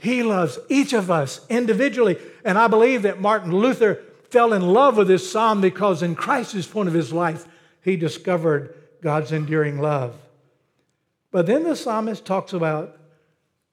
He 0.00 0.22
loves 0.22 0.58
each 0.68 0.92
of 0.92 1.10
us 1.10 1.44
individually. 1.48 2.18
And 2.44 2.56
I 2.56 2.68
believe 2.68 3.02
that 3.02 3.20
Martin 3.20 3.52
Luther 3.54 4.02
fell 4.30 4.52
in 4.52 4.62
love 4.62 4.96
with 4.96 5.08
this 5.08 5.30
psalm 5.30 5.60
because 5.60 6.02
in 6.02 6.14
Christ's 6.14 6.66
point 6.66 6.88
of 6.88 6.94
his 6.94 7.12
life, 7.12 7.46
he 7.82 7.96
discovered 7.96 8.74
God's 9.02 9.32
enduring 9.32 9.78
love. 9.78 10.14
But 11.30 11.46
then 11.46 11.64
the 11.64 11.76
psalmist 11.76 12.24
talks 12.24 12.52
about 12.52 12.96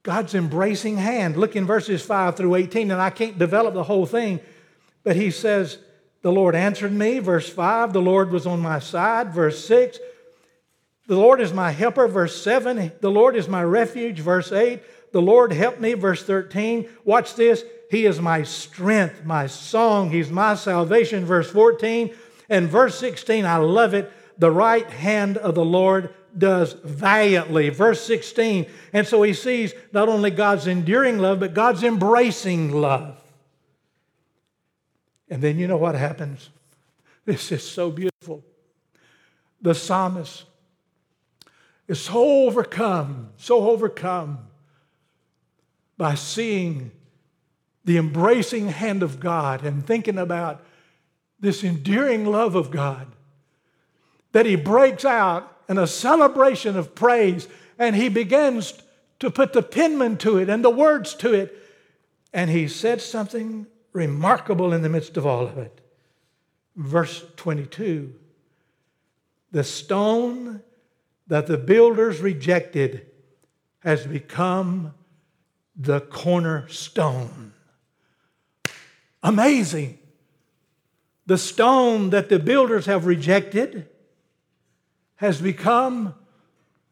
God's 0.04 0.36
embracing 0.36 0.98
hand. 0.98 1.38
Look 1.38 1.56
in 1.56 1.66
verses 1.66 2.02
5 2.02 2.36
through 2.36 2.56
18, 2.56 2.92
and 2.92 3.02
I 3.02 3.10
can't 3.10 3.40
develop 3.40 3.74
the 3.74 3.84
whole 3.84 4.06
thing, 4.06 4.40
but 5.04 5.16
he 5.16 5.32
says, 5.32 5.80
The 6.22 6.32
Lord 6.32 6.56
answered 6.56 6.92
me, 6.92 7.20
verse 7.20 7.50
5. 7.50 7.94
The 7.94 8.02
Lord 8.02 8.32
was 8.32 8.46
on 8.46 8.60
my 8.60 8.80
side, 8.80 9.34
verse 9.34 9.66
6. 9.66 10.00
The 11.08 11.16
Lord 11.16 11.40
is 11.40 11.54
my 11.54 11.72
helper, 11.72 12.08
verse 12.08 12.42
7. 12.42 12.92
The 13.00 13.12
Lord 13.12 13.36
is 13.36 13.48
my 13.48 13.64
refuge, 13.64 14.20
verse 14.20 14.52
8. 14.52 14.82
The 15.12 15.22
Lord 15.22 15.52
helped 15.54 15.80
me, 15.80 15.94
verse 15.94 16.24
13. 16.24 16.90
Watch 17.04 17.36
this. 17.36 17.64
He 17.90 18.06
is 18.06 18.20
my 18.20 18.44
strength, 18.44 19.24
my 19.24 19.48
song. 19.48 20.12
He's 20.12 20.30
my 20.30 20.56
salvation, 20.56 21.26
verse 21.26 21.50
14. 21.50 22.14
And 22.50 22.68
verse 22.70 22.98
16, 23.00 23.46
I 23.46 23.58
love 23.58 23.94
it. 23.94 24.12
The 24.38 24.52
right 24.52 24.90
hand 24.90 25.38
of 25.38 25.56
the 25.56 25.66
Lord 25.66 26.14
does 26.38 26.74
valiantly. 26.74 27.70
Verse 27.70 28.02
16. 28.06 28.68
And 28.94 29.08
so 29.08 29.24
he 29.24 29.34
sees 29.34 29.74
not 29.92 30.10
only 30.10 30.32
God's 30.32 30.68
enduring 30.68 31.18
love, 31.18 31.40
but 31.40 31.54
God's 31.54 31.84
embracing 31.84 32.72
love. 32.72 33.18
And 35.30 35.42
then 35.42 35.58
you 35.58 35.68
know 35.68 35.78
what 35.78 35.96
happens? 35.96 36.50
This 37.26 37.52
is 37.52 37.64
so 37.64 37.92
beautiful. 37.92 38.44
The 39.62 39.74
psalmist 39.74 40.46
is 41.88 42.00
so 42.00 42.48
overcome, 42.48 43.30
so 43.38 43.70
overcome 43.70 44.47
by 45.98 46.16
seeing 46.16 46.92
the 47.86 47.98
embracing 47.98 48.68
hand 48.68 49.02
of 49.02 49.20
God 49.20 49.64
and 49.64 49.86
thinking 49.86 50.18
about 50.18 50.64
this 51.40 51.64
endearing 51.64 52.26
love 52.26 52.56
of 52.56 52.72
God 52.72 53.08
that 54.32 54.46
he 54.46 54.56
breaks 54.56 55.06
out 55.06 55.56
in 55.70 55.78
a 55.78 55.88
celebration 55.88 56.78
of 56.78 56.96
praise 56.96 57.48
and 57.80 57.96
he 57.96 58.10
begins 58.10 58.74
to 59.20 59.32
put 59.32 59.54
the 59.54 59.64
penman 59.64 60.18
to 60.18 60.38
it 60.38 60.50
and 60.50 60.64
the 60.64 60.70
words 60.70 61.14
to 61.16 61.34
it. 61.34 61.58
And 62.34 62.50
he 62.50 62.68
said 62.68 63.02
something 63.02 63.68
remarkable 63.94 64.74
in 64.74 64.82
the 64.82 64.90
midst 64.90 65.18
of 65.18 65.26
all 65.26 65.48
of 65.48 65.58
it. 65.58 65.82
Verse 66.76 67.24
22 67.38 68.14
The 69.52 69.64
stone 69.64 70.62
that 71.28 71.48
the 71.48 71.58
builders 71.58 72.20
rejected 72.20 73.08
has 73.80 74.06
become 74.06 74.94
the 75.78 76.02
cornerstone. 76.02 77.54
Amazing. 79.22 80.00
The 81.28 81.38
stone 81.38 82.10
that 82.12 82.30
the 82.30 82.40
builders 82.40 82.86
have 82.86 83.06
rejected 83.06 83.88
has 85.18 85.42
become 85.42 86.16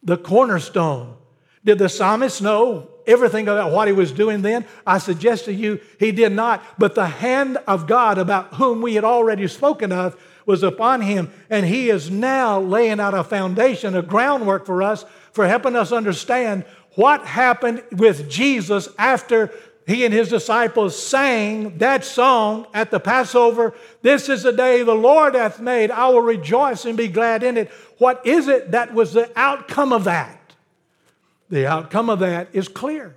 the 0.04 0.18
cornerstone. 0.18 1.16
Did 1.64 1.80
the 1.80 1.90
psalmist 1.90 2.42
know 2.42 2.90
everything 3.08 3.48
about 3.48 3.72
what 3.72 3.88
he 3.88 3.94
was 3.94 4.12
doing 4.12 4.44
then? 4.44 4.66
I 4.86 5.00
suggest 5.00 5.46
to 5.46 5.54
you 5.54 5.80
he 6.00 6.12
did 6.12 6.32
not. 6.32 6.64
But 6.78 6.94
the 6.94 7.08
hand 7.08 7.58
of 7.68 7.88
God, 7.88 8.18
about 8.18 8.56
whom 8.56 8.82
we 8.82 8.96
had 8.96 9.04
already 9.04 9.48
spoken 9.48 9.92
of, 9.92 10.16
was 10.46 10.62
upon 10.62 11.02
him. 11.02 11.32
And 11.50 11.66
he 11.66 11.90
is 11.90 12.12
now 12.12 12.60
laying 12.60 13.00
out 13.00 13.16
a 13.16 13.24
foundation, 13.24 13.96
a 13.96 14.04
groundwork 14.04 14.66
for 14.66 14.84
us, 14.84 15.06
for 15.32 15.48
helping 15.48 15.76
us 15.76 15.92
understand 15.92 16.66
what 16.96 17.26
happened 17.26 17.84
with 17.92 18.30
Jesus 18.30 18.90
after 18.98 19.52
he 19.86 20.04
and 20.04 20.14
his 20.14 20.30
disciples 20.30 20.98
sang 20.98 21.78
that 21.78 22.04
song 22.04 22.66
at 22.74 22.90
the 22.90 23.00
Passover. 23.00 23.76
This 24.02 24.30
is 24.30 24.44
the 24.44 24.52
day 24.52 24.82
the 24.82 24.96
Lord 24.96 25.36
hath 25.36 25.60
made. 25.60 25.92
I 25.92 26.10
will 26.10 26.22
rejoice 26.22 26.86
and 26.86 26.98
be 26.98 27.08
glad 27.08 27.44
in 27.44 27.56
it. 27.56 27.70
What 28.00 28.26
is 28.26 28.48
it 28.48 28.72
that 28.72 28.94
was 28.94 29.14
the 29.14 29.32
outcome 29.36 29.94
of 29.94 30.06
that? 30.06 30.56
The 31.50 31.68
outcome 31.68 32.10
of 32.10 32.20
that 32.20 32.50
is 32.52 32.68
clear. 32.68 33.16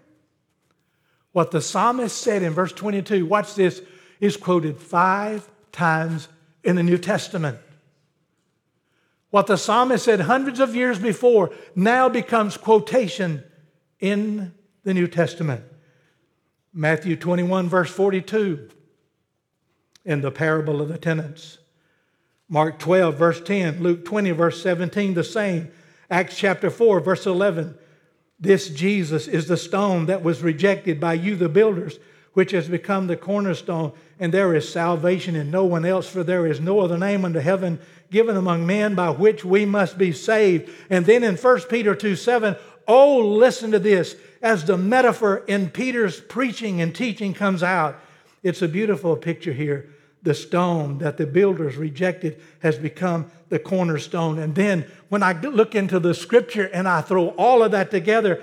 What 1.32 1.50
the 1.50 1.62
psalmist 1.62 2.16
said 2.18 2.42
in 2.42 2.52
verse 2.52 2.72
22, 2.72 3.24
watch 3.24 3.54
this, 3.54 3.80
is 4.20 4.36
quoted 4.36 4.78
five 4.78 5.48
times 5.72 6.28
in 6.64 6.76
the 6.76 6.82
New 6.82 6.98
Testament. 6.98 7.58
What 9.30 9.46
the 9.46 9.56
psalmist 9.56 10.04
said 10.04 10.20
hundreds 10.20 10.60
of 10.60 10.74
years 10.74 10.98
before 10.98 11.50
now 11.74 12.08
becomes 12.08 12.56
quotation 12.56 13.44
in 14.00 14.54
the 14.84 14.94
New 14.94 15.06
Testament. 15.06 15.64
Matthew 16.72 17.16
21, 17.16 17.68
verse 17.68 17.90
42, 17.90 18.68
in 20.04 20.20
the 20.20 20.30
parable 20.30 20.80
of 20.80 20.88
the 20.88 20.98
tenants. 20.98 21.58
Mark 22.48 22.78
12, 22.78 23.16
verse 23.16 23.40
10. 23.40 23.82
Luke 23.82 24.04
20, 24.04 24.30
verse 24.30 24.62
17, 24.62 25.14
the 25.14 25.24
same. 25.24 25.70
Acts 26.10 26.36
chapter 26.36 26.70
4, 26.70 27.00
verse 27.00 27.26
11. 27.26 27.76
This 28.40 28.68
Jesus 28.68 29.26
is 29.26 29.48
the 29.48 29.56
stone 29.56 30.06
that 30.06 30.22
was 30.22 30.42
rejected 30.42 31.00
by 31.00 31.14
you, 31.14 31.36
the 31.36 31.48
builders, 31.48 31.98
which 32.32 32.52
has 32.52 32.68
become 32.68 33.06
the 33.06 33.16
cornerstone. 33.16 33.92
And 34.18 34.32
there 34.32 34.54
is 34.54 34.70
salvation 34.70 35.34
in 35.34 35.50
no 35.50 35.64
one 35.64 35.84
else, 35.84 36.08
for 36.08 36.22
there 36.22 36.46
is 36.46 36.60
no 36.60 36.80
other 36.80 36.96
name 36.96 37.24
under 37.24 37.40
heaven 37.40 37.80
given 38.10 38.36
among 38.36 38.66
men 38.66 38.94
by 38.94 39.10
which 39.10 39.44
we 39.44 39.66
must 39.66 39.98
be 39.98 40.12
saved. 40.12 40.70
And 40.88 41.04
then 41.04 41.22
in 41.22 41.36
1 41.36 41.60
Peter 41.62 41.94
2 41.94 42.16
7, 42.16 42.56
oh, 42.88 43.18
listen 43.18 43.70
to 43.72 43.78
this 43.78 44.16
as 44.42 44.64
the 44.64 44.78
metaphor 44.78 45.44
in 45.46 45.70
Peter's 45.70 46.20
preaching 46.20 46.80
and 46.80 46.94
teaching 46.94 47.34
comes 47.34 47.62
out. 47.62 48.00
It's 48.42 48.62
a 48.62 48.68
beautiful 48.68 49.16
picture 49.16 49.52
here. 49.52 49.90
The 50.22 50.34
stone 50.34 50.98
that 50.98 51.16
the 51.16 51.26
builders 51.26 51.76
rejected 51.76 52.40
has 52.60 52.78
become 52.78 53.30
the 53.50 53.58
cornerstone. 53.58 54.38
And 54.38 54.54
then 54.54 54.86
when 55.08 55.22
I 55.22 55.32
look 55.40 55.74
into 55.74 56.00
the 56.00 56.14
scripture 56.14 56.64
and 56.64 56.88
I 56.88 57.02
throw 57.02 57.28
all 57.30 57.62
of 57.62 57.72
that 57.72 57.90
together, 57.90 58.42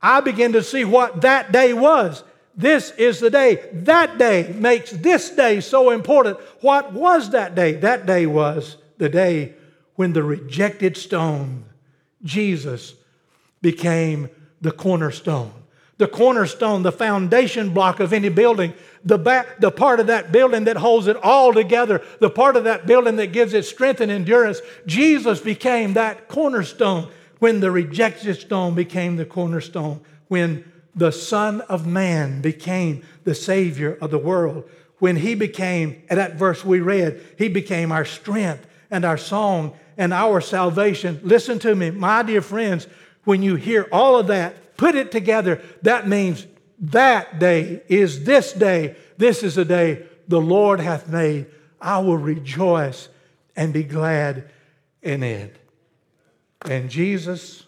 I 0.00 0.20
begin 0.20 0.52
to 0.52 0.62
see 0.62 0.84
what 0.84 1.22
that 1.22 1.52
day 1.52 1.72
was. 1.72 2.22
This 2.56 2.90
is 2.92 3.20
the 3.20 3.30
day. 3.30 3.68
That 3.72 4.18
day 4.18 4.54
makes 4.56 4.90
this 4.90 5.30
day 5.30 5.60
so 5.60 5.90
important. 5.90 6.38
What 6.60 6.92
was 6.92 7.30
that 7.30 7.54
day? 7.54 7.72
That 7.72 8.06
day 8.06 8.26
was 8.26 8.76
the 8.98 9.08
day 9.08 9.54
when 9.94 10.12
the 10.12 10.22
rejected 10.22 10.96
stone, 10.96 11.64
Jesus, 12.22 12.94
became 13.62 14.28
the 14.60 14.72
cornerstone. 14.72 15.52
The 15.98 16.08
cornerstone, 16.08 16.82
the 16.82 16.92
foundation 16.92 17.74
block 17.74 18.00
of 18.00 18.12
any 18.12 18.30
building, 18.30 18.72
the, 19.04 19.18
back, 19.18 19.60
the 19.60 19.70
part 19.70 20.00
of 20.00 20.06
that 20.06 20.32
building 20.32 20.64
that 20.64 20.78
holds 20.78 21.06
it 21.06 21.16
all 21.16 21.52
together, 21.52 22.02
the 22.20 22.30
part 22.30 22.56
of 22.56 22.64
that 22.64 22.86
building 22.86 23.16
that 23.16 23.32
gives 23.32 23.52
it 23.52 23.64
strength 23.64 24.00
and 24.00 24.10
endurance. 24.10 24.60
Jesus 24.86 25.40
became 25.40 25.94
that 25.94 26.28
cornerstone 26.28 27.10
when 27.38 27.60
the 27.60 27.70
rejected 27.70 28.38
stone 28.38 28.74
became 28.74 29.16
the 29.16 29.26
cornerstone, 29.26 30.00
when 30.28 30.70
the 30.94 31.12
Son 31.12 31.60
of 31.62 31.86
Man 31.86 32.40
became 32.40 33.02
the 33.24 33.34
Savior 33.34 33.96
of 34.00 34.10
the 34.10 34.18
world, 34.18 34.68
when 34.98 35.16
He 35.16 35.34
became, 35.34 36.02
at 36.08 36.16
that 36.16 36.36
verse 36.36 36.64
we 36.64 36.80
read, 36.80 37.20
He 37.38 37.48
became 37.48 37.92
our 37.92 38.04
strength 38.04 38.66
and 38.90 39.04
our 39.04 39.18
song 39.18 39.74
and 39.96 40.12
our 40.12 40.40
salvation. 40.40 41.20
Listen 41.22 41.58
to 41.60 41.74
me, 41.74 41.90
my 41.90 42.22
dear 42.22 42.42
friends, 42.42 42.86
when 43.24 43.42
you 43.42 43.56
hear 43.56 43.88
all 43.92 44.18
of 44.18 44.28
that, 44.28 44.76
put 44.76 44.94
it 44.94 45.12
together, 45.12 45.60
that 45.82 46.08
means 46.08 46.46
that 46.78 47.38
day 47.38 47.82
is 47.88 48.24
this 48.24 48.52
day. 48.52 48.96
This 49.18 49.42
is 49.42 49.58
a 49.58 49.64
day 49.64 50.06
the 50.28 50.40
Lord 50.40 50.80
hath 50.80 51.08
made. 51.08 51.46
I 51.80 51.98
will 51.98 52.16
rejoice 52.16 53.08
and 53.54 53.72
be 53.72 53.82
glad 53.82 54.50
in 55.02 55.22
it. 55.22 55.56
And 56.62 56.90
Jesus 56.90 57.64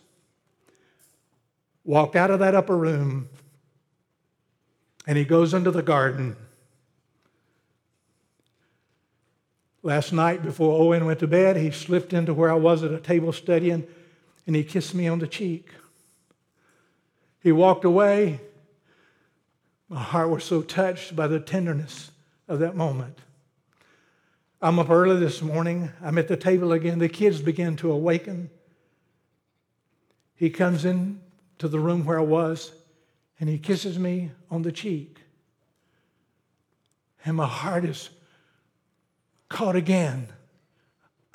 walked 1.84 2.16
out 2.16 2.30
of 2.30 2.40
that 2.40 2.54
upper 2.54 2.76
room 2.76 3.28
and 5.06 5.18
he 5.18 5.24
goes 5.24 5.52
into 5.52 5.70
the 5.70 5.82
garden. 5.82 6.36
Last 9.82 10.12
night, 10.12 10.44
before 10.44 10.80
Owen 10.80 11.06
went 11.06 11.18
to 11.20 11.26
bed, 11.26 11.56
he 11.56 11.72
slipped 11.72 12.12
into 12.12 12.32
where 12.32 12.50
I 12.50 12.54
was 12.54 12.84
at 12.84 12.92
a 12.92 13.00
table 13.00 13.32
studying 13.32 13.86
and 14.46 14.56
he 14.56 14.64
kissed 14.64 14.94
me 14.94 15.08
on 15.08 15.18
the 15.18 15.26
cheek. 15.26 15.70
He 17.40 17.52
walked 17.52 17.84
away. 17.84 18.40
My 19.88 20.00
heart 20.02 20.30
was 20.30 20.44
so 20.44 20.62
touched 20.62 21.14
by 21.14 21.26
the 21.26 21.40
tenderness 21.40 22.10
of 22.48 22.60
that 22.60 22.76
moment. 22.76 23.18
I'm 24.60 24.78
up 24.78 24.90
early 24.90 25.18
this 25.18 25.42
morning. 25.42 25.90
I'm 26.00 26.18
at 26.18 26.28
the 26.28 26.36
table 26.36 26.72
again. 26.72 27.00
The 27.00 27.08
kids 27.08 27.42
begin 27.42 27.76
to 27.76 27.90
awaken. 27.90 28.48
He 30.36 30.50
comes 30.50 30.84
in 30.84 31.20
to 31.58 31.68
the 31.68 31.80
room 31.80 32.04
where 32.04 32.18
I 32.18 32.22
was 32.22 32.72
and 33.40 33.48
he 33.48 33.58
kisses 33.58 33.98
me 33.98 34.30
on 34.52 34.62
the 34.62 34.70
cheek. 34.70 35.18
And 37.24 37.36
my 37.36 37.46
heart 37.48 37.84
is 37.84 38.10
caught 39.48 39.74
again. 39.74 40.28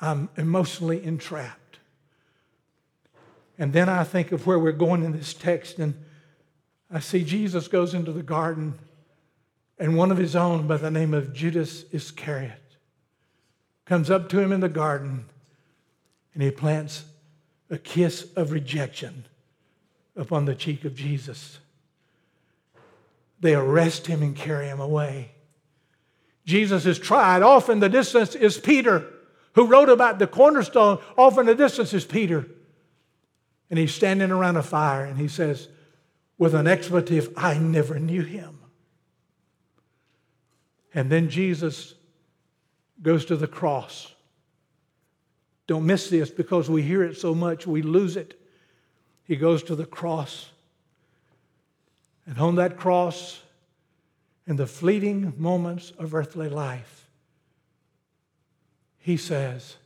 I'm 0.00 0.30
emotionally 0.38 1.04
entrapped. 1.04 1.67
And 3.58 3.72
then 3.72 3.88
I 3.88 4.04
think 4.04 4.30
of 4.30 4.46
where 4.46 4.58
we're 4.58 4.72
going 4.72 5.02
in 5.02 5.12
this 5.12 5.34
text, 5.34 5.78
and 5.78 5.94
I 6.90 7.00
see 7.00 7.24
Jesus 7.24 7.66
goes 7.68 7.92
into 7.92 8.12
the 8.12 8.22
garden, 8.22 8.78
and 9.78 9.96
one 9.96 10.12
of 10.12 10.18
his 10.18 10.36
own 10.36 10.66
by 10.66 10.76
the 10.76 10.90
name 10.90 11.12
of 11.12 11.32
Judas 11.32 11.84
Iscariot 11.92 12.62
comes 13.84 14.10
up 14.10 14.28
to 14.28 14.38
him 14.38 14.52
in 14.52 14.60
the 14.60 14.68
garden, 14.68 15.24
and 16.34 16.42
he 16.42 16.50
plants 16.50 17.04
a 17.70 17.78
kiss 17.78 18.28
of 18.36 18.52
rejection 18.52 19.26
upon 20.16 20.44
the 20.44 20.54
cheek 20.54 20.84
of 20.84 20.94
Jesus. 20.94 21.58
they 23.40 23.54
arrest 23.54 24.06
him 24.06 24.22
and 24.22 24.34
carry 24.34 24.66
him 24.66 24.80
away. 24.80 25.30
Jesus 26.44 26.86
is 26.86 26.98
tried. 26.98 27.42
Off 27.42 27.68
in 27.68 27.80
the 27.80 27.88
distance 27.88 28.34
is 28.34 28.58
Peter, 28.58 29.04
who 29.54 29.66
wrote 29.66 29.88
about 29.88 30.18
the 30.18 30.26
cornerstone. 30.26 30.98
Off 31.16 31.38
in 31.38 31.46
the 31.46 31.54
distance 31.54 31.92
is 31.94 32.04
Peter. 32.04 32.46
And 33.70 33.78
he's 33.78 33.94
standing 33.94 34.30
around 34.30 34.56
a 34.56 34.62
fire 34.62 35.04
and 35.04 35.18
he 35.18 35.28
says, 35.28 35.68
with 36.38 36.54
an 36.54 36.66
expletive, 36.66 37.32
I 37.36 37.58
never 37.58 37.98
knew 37.98 38.22
him. 38.22 38.60
And 40.94 41.10
then 41.10 41.28
Jesus 41.28 41.94
goes 43.02 43.24
to 43.26 43.36
the 43.36 43.46
cross. 43.46 44.12
Don't 45.66 45.84
miss 45.84 46.08
this 46.08 46.30
because 46.30 46.70
we 46.70 46.82
hear 46.82 47.02
it 47.02 47.16
so 47.16 47.34
much, 47.34 47.66
we 47.66 47.82
lose 47.82 48.16
it. 48.16 48.40
He 49.24 49.36
goes 49.36 49.62
to 49.64 49.74
the 49.74 49.84
cross. 49.84 50.50
And 52.26 52.38
on 52.38 52.54
that 52.56 52.78
cross, 52.78 53.42
in 54.46 54.56
the 54.56 54.66
fleeting 54.66 55.34
moments 55.36 55.92
of 55.98 56.14
earthly 56.14 56.48
life, 56.48 57.06
he 58.98 59.16
says, 59.16 59.76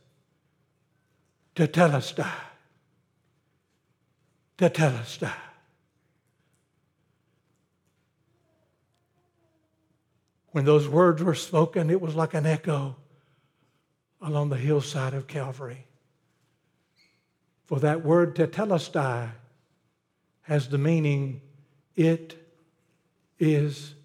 Tetelestai. 4.69 5.33
When 10.51 10.63
those 10.63 10.87
words 10.87 11.21
were 11.21 11.35
spoken, 11.35 11.89
it 11.89 11.99
was 11.99 12.15
like 12.15 12.33
an 12.33 12.45
echo 12.45 12.95
along 14.21 14.49
the 14.49 14.57
hillside 14.57 15.13
of 15.13 15.27
Calvary. 15.27 15.85
For 17.65 17.79
that 17.79 18.05
word 18.05 18.35
tetelestai 18.35 19.31
has 20.43 20.69
the 20.69 20.77
meaning, 20.77 21.41
it 21.95 22.37
is 23.39 23.95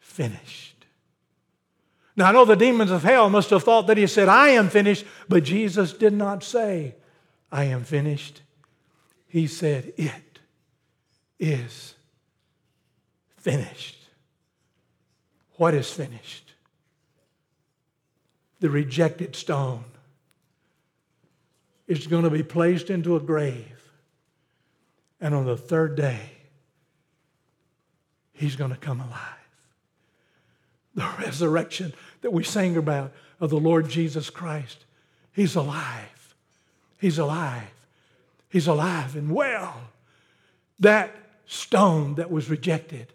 finished. 0.00 0.86
Now, 2.16 2.30
I 2.30 2.32
know 2.32 2.44
the 2.44 2.56
demons 2.56 2.90
of 2.90 3.02
hell 3.04 3.30
must 3.30 3.50
have 3.50 3.62
thought 3.62 3.86
that 3.88 3.96
he 3.96 4.06
said, 4.08 4.28
I 4.28 4.48
am 4.50 4.70
finished, 4.70 5.04
but 5.28 5.44
Jesus 5.44 5.92
did 5.92 6.14
not 6.14 6.42
say, 6.42 6.96
I 7.52 7.64
am 7.64 7.84
finished. 7.84 8.40
He 9.34 9.48
said, 9.48 9.94
It 9.96 10.38
is 11.40 11.96
finished. 13.36 13.98
What 15.56 15.74
is 15.74 15.90
finished? 15.90 16.52
The 18.60 18.70
rejected 18.70 19.34
stone 19.34 19.82
is 21.88 22.06
going 22.06 22.22
to 22.22 22.30
be 22.30 22.44
placed 22.44 22.90
into 22.90 23.16
a 23.16 23.20
grave. 23.20 23.90
And 25.20 25.34
on 25.34 25.46
the 25.46 25.56
third 25.56 25.96
day, 25.96 26.30
he's 28.34 28.54
going 28.54 28.70
to 28.70 28.76
come 28.76 29.00
alive. 29.00 29.48
The 30.94 31.10
resurrection 31.18 31.92
that 32.20 32.32
we 32.32 32.44
sang 32.44 32.76
about 32.76 33.12
of 33.40 33.50
the 33.50 33.58
Lord 33.58 33.88
Jesus 33.88 34.30
Christ, 34.30 34.84
he's 35.32 35.56
alive. 35.56 36.36
He's 37.00 37.18
alive. 37.18 37.73
He's 38.54 38.68
alive 38.68 39.16
and 39.16 39.34
well. 39.34 39.74
That 40.78 41.12
stone 41.44 42.14
that 42.14 42.30
was 42.30 42.48
rejected 42.48 43.12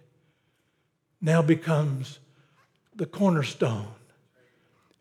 now 1.21 1.41
becomes 1.41 2.19
the 2.93 3.05
cornerstone. 3.05 3.87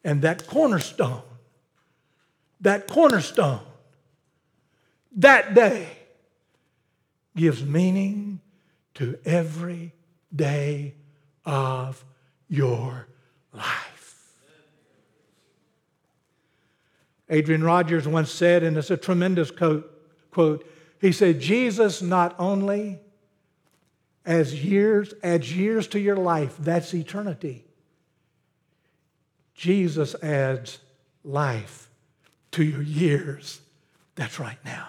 And 0.04 0.22
that 0.22 0.46
cornerstone, 0.46 1.24
that 2.60 2.86
cornerstone, 2.86 3.62
that 5.16 5.54
day 5.54 5.88
gives 7.34 7.64
meaning 7.64 8.40
to 8.94 9.18
every 9.24 9.92
day 10.32 10.94
of 11.44 12.04
your 12.48 13.08
life. 13.52 14.36
Adrian 17.28 17.64
Rogers 17.64 18.06
once 18.06 18.30
said, 18.30 18.62
and 18.62 18.76
it's 18.76 18.92
a 18.92 18.96
tremendous 18.96 19.50
quote, 19.50 19.96
quote 20.38 20.64
he 21.00 21.10
said, 21.10 21.40
Jesus 21.40 22.00
not 22.00 22.36
only 22.38 23.00
as 24.24 24.64
years 24.64 25.12
adds 25.20 25.56
years 25.56 25.88
to 25.88 25.98
your 25.98 26.14
life, 26.16 26.54
that's 26.60 26.94
eternity. 26.94 27.64
Jesus 29.54 30.14
adds 30.22 30.78
life 31.24 31.90
to 32.52 32.62
your 32.62 32.82
years. 32.82 33.60
That's 34.14 34.38
right 34.38 34.58
now. 34.64 34.88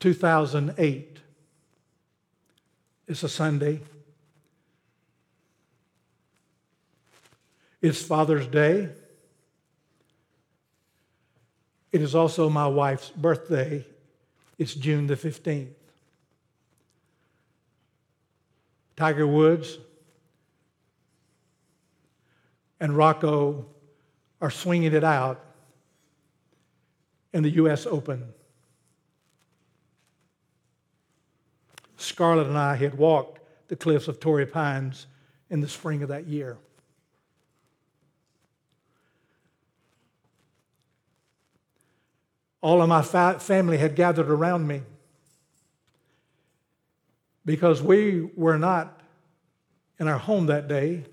Two 0.00 0.14
thousand 0.14 0.74
eight. 0.76 1.18
It's 3.06 3.22
a 3.22 3.28
Sunday. 3.28 3.80
It's 7.80 8.02
Father's 8.02 8.46
Day. 8.46 8.88
It 11.92 12.02
is 12.02 12.14
also 12.14 12.50
my 12.50 12.66
wife's 12.66 13.10
birthday. 13.10 13.86
It's 14.58 14.74
June 14.74 15.06
the 15.06 15.14
15th. 15.14 15.68
Tiger 18.96 19.26
Woods 19.26 19.78
and 22.80 22.96
Rocco 22.96 23.66
are 24.40 24.50
swinging 24.50 24.92
it 24.92 25.04
out 25.04 25.44
in 27.32 27.44
the 27.44 27.50
U.S. 27.50 27.86
Open. 27.86 28.32
Scarlett 31.96 32.48
and 32.48 32.58
I 32.58 32.74
had 32.74 32.96
walked 32.96 33.40
the 33.68 33.76
cliffs 33.76 34.08
of 34.08 34.18
Torrey 34.18 34.46
Pines 34.46 35.06
in 35.50 35.60
the 35.60 35.68
spring 35.68 36.02
of 36.02 36.08
that 36.08 36.26
year. 36.26 36.58
All 42.60 42.82
of 42.82 42.88
my 42.88 43.02
fa- 43.02 43.38
family 43.38 43.78
had 43.78 43.94
gathered 43.94 44.30
around 44.30 44.66
me 44.66 44.82
because 47.44 47.82
we 47.82 48.28
were 48.36 48.58
not 48.58 49.00
in 49.98 50.08
our 50.08 50.18
home 50.18 50.46
that 50.46 50.68
day. 50.68 51.04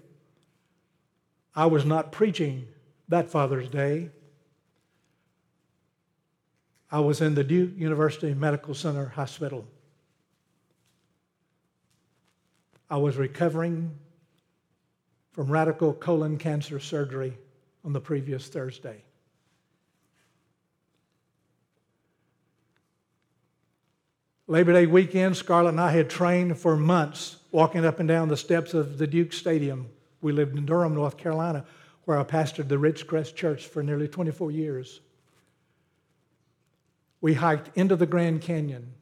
I 1.56 1.68
was 1.68 1.86
not 1.86 2.12
preaching 2.12 2.68
that 3.08 3.30
Father's 3.30 3.70
Day. 3.70 4.10
I 6.92 7.00
was 7.00 7.22
in 7.22 7.36
the 7.36 7.44
Duke 7.44 7.72
University 7.78 8.34
Medical 8.34 8.74
Center 8.74 9.08
Hospital. 9.08 9.68
I 12.90 12.98
was 12.98 13.18
recovering 13.18 13.98
from 15.32 15.52
radical 15.52 15.94
colon 15.94 16.38
cancer 16.38 16.80
surgery 16.80 17.38
on 17.84 17.94
the 17.94 18.00
previous 18.00 18.48
Thursday. 18.48 19.04
Labor 24.48 24.74
Day 24.74 24.86
weekend, 24.86 25.36
Scarlett 25.36 25.72
and 25.72 25.82
I 25.82 25.90
had 25.90 26.08
trained 26.08 26.60
for 26.60 26.78
months 26.78 27.38
walking 27.52 27.84
up 27.84 28.00
and 28.00 28.08
down 28.08 28.28
the 28.28 28.38
steps 28.38 28.76
of 28.76 29.00
the 29.00 29.08
Duke 29.08 29.34
Stadium. 29.34 29.90
We 30.22 30.34
lived 30.34 30.56
in 30.56 30.68
Durham, 30.68 30.94
North 30.94 31.18
Carolina, 31.18 31.66
where 32.04 32.20
I 32.20 32.24
pastored 32.24 32.68
the 32.68 32.78
Ridgecrest 32.78 33.34
Church 33.34 33.66
for 33.66 33.82
nearly 33.82 34.08
24 34.08 34.52
years. 34.52 35.00
We 37.22 37.34
hiked 37.34 37.76
into 37.76 37.96
the 37.96 38.06
Grand 38.06 38.42
Canyon 38.42 38.94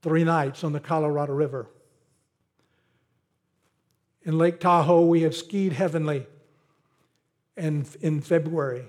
three 0.00 0.24
nights 0.24 0.64
on 0.64 0.72
the 0.72 0.80
Colorado 0.80 1.34
River. 1.34 1.68
In 4.22 4.38
Lake 4.38 4.58
Tahoe, 4.58 5.04
we 5.04 5.20
had 5.20 5.34
skied 5.34 5.74
heavenly 5.74 6.26
and 7.58 7.86
in 8.00 8.22
February. 8.22 8.86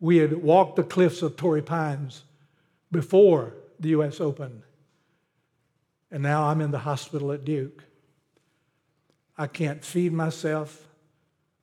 We 0.00 0.16
had 0.16 0.42
walked 0.42 0.76
the 0.76 0.82
cliffs 0.82 1.20
of 1.20 1.36
Torrey 1.36 1.60
Pines 1.60 2.22
before 2.90 3.52
the 3.82 3.90
U.S. 3.90 4.20
Open. 4.20 4.62
And 6.10 6.22
now 6.22 6.44
I'm 6.44 6.60
in 6.60 6.70
the 6.70 6.78
hospital 6.78 7.32
at 7.32 7.44
Duke. 7.44 7.84
I 9.36 9.46
can't 9.46 9.84
feed 9.84 10.12
myself. 10.12 10.86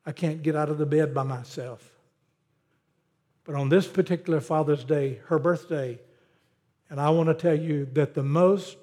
I 0.05 0.11
can't 0.11 0.41
get 0.41 0.55
out 0.55 0.69
of 0.69 0.77
the 0.77 0.85
bed 0.85 1.13
by 1.13 1.23
myself. 1.23 1.87
But 3.43 3.55
on 3.55 3.69
this 3.69 3.87
particular 3.87 4.41
Father's 4.41 4.83
Day, 4.83 5.21
her 5.27 5.39
birthday, 5.39 5.99
and 6.89 6.99
I 6.99 7.09
want 7.11 7.29
to 7.29 7.35
tell 7.35 7.57
you 7.57 7.85
that 7.93 8.13
the 8.13 8.23
most 8.23 8.77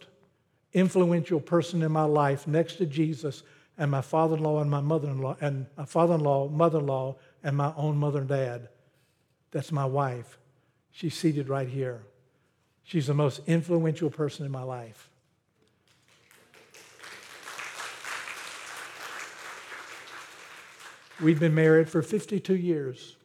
influential 0.72 1.40
person 1.40 1.82
in 1.82 1.92
my 1.92 2.04
life 2.04 2.46
next 2.46 2.76
to 2.76 2.86
Jesus 2.86 3.42
and 3.78 3.90
my 3.90 4.00
father-in-law 4.00 4.60
and 4.60 4.70
my 4.70 4.80
mother-in-law 4.80 5.36
and 5.40 5.66
my 5.76 5.84
father-in-law, 5.84 6.48
mother-in-law 6.48 7.16
and 7.42 7.56
my 7.56 7.72
own 7.76 7.96
mother 7.96 8.20
and 8.20 8.28
dad, 8.28 8.68
that's 9.50 9.72
my 9.72 9.84
wife. 9.84 10.38
She's 10.90 11.14
seated 11.14 11.48
right 11.48 11.68
here. 11.68 12.02
She's 12.86 13.08
the 13.08 13.14
most 13.14 13.40
influential 13.48 14.10
person 14.10 14.46
in 14.46 14.52
my 14.52 14.62
life. 14.62 15.10
We've 21.20 21.40
been 21.40 21.54
married 21.54 21.90
for 21.90 22.00
52 22.00 22.54
years. 22.54 23.16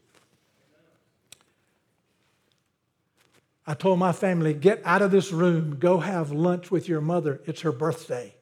I 3.67 3.75
told 3.75 3.99
my 3.99 4.13
family, 4.13 4.55
get 4.55 4.81
out 4.83 5.03
of 5.03 5.11
this 5.11 5.31
room, 5.31 5.77
go 5.77 5.99
have 5.99 6.31
lunch 6.31 6.71
with 6.71 6.89
your 6.89 7.01
mother. 7.01 7.39
It's 7.45 7.61
her 7.61 7.71
birthday. 7.71 8.33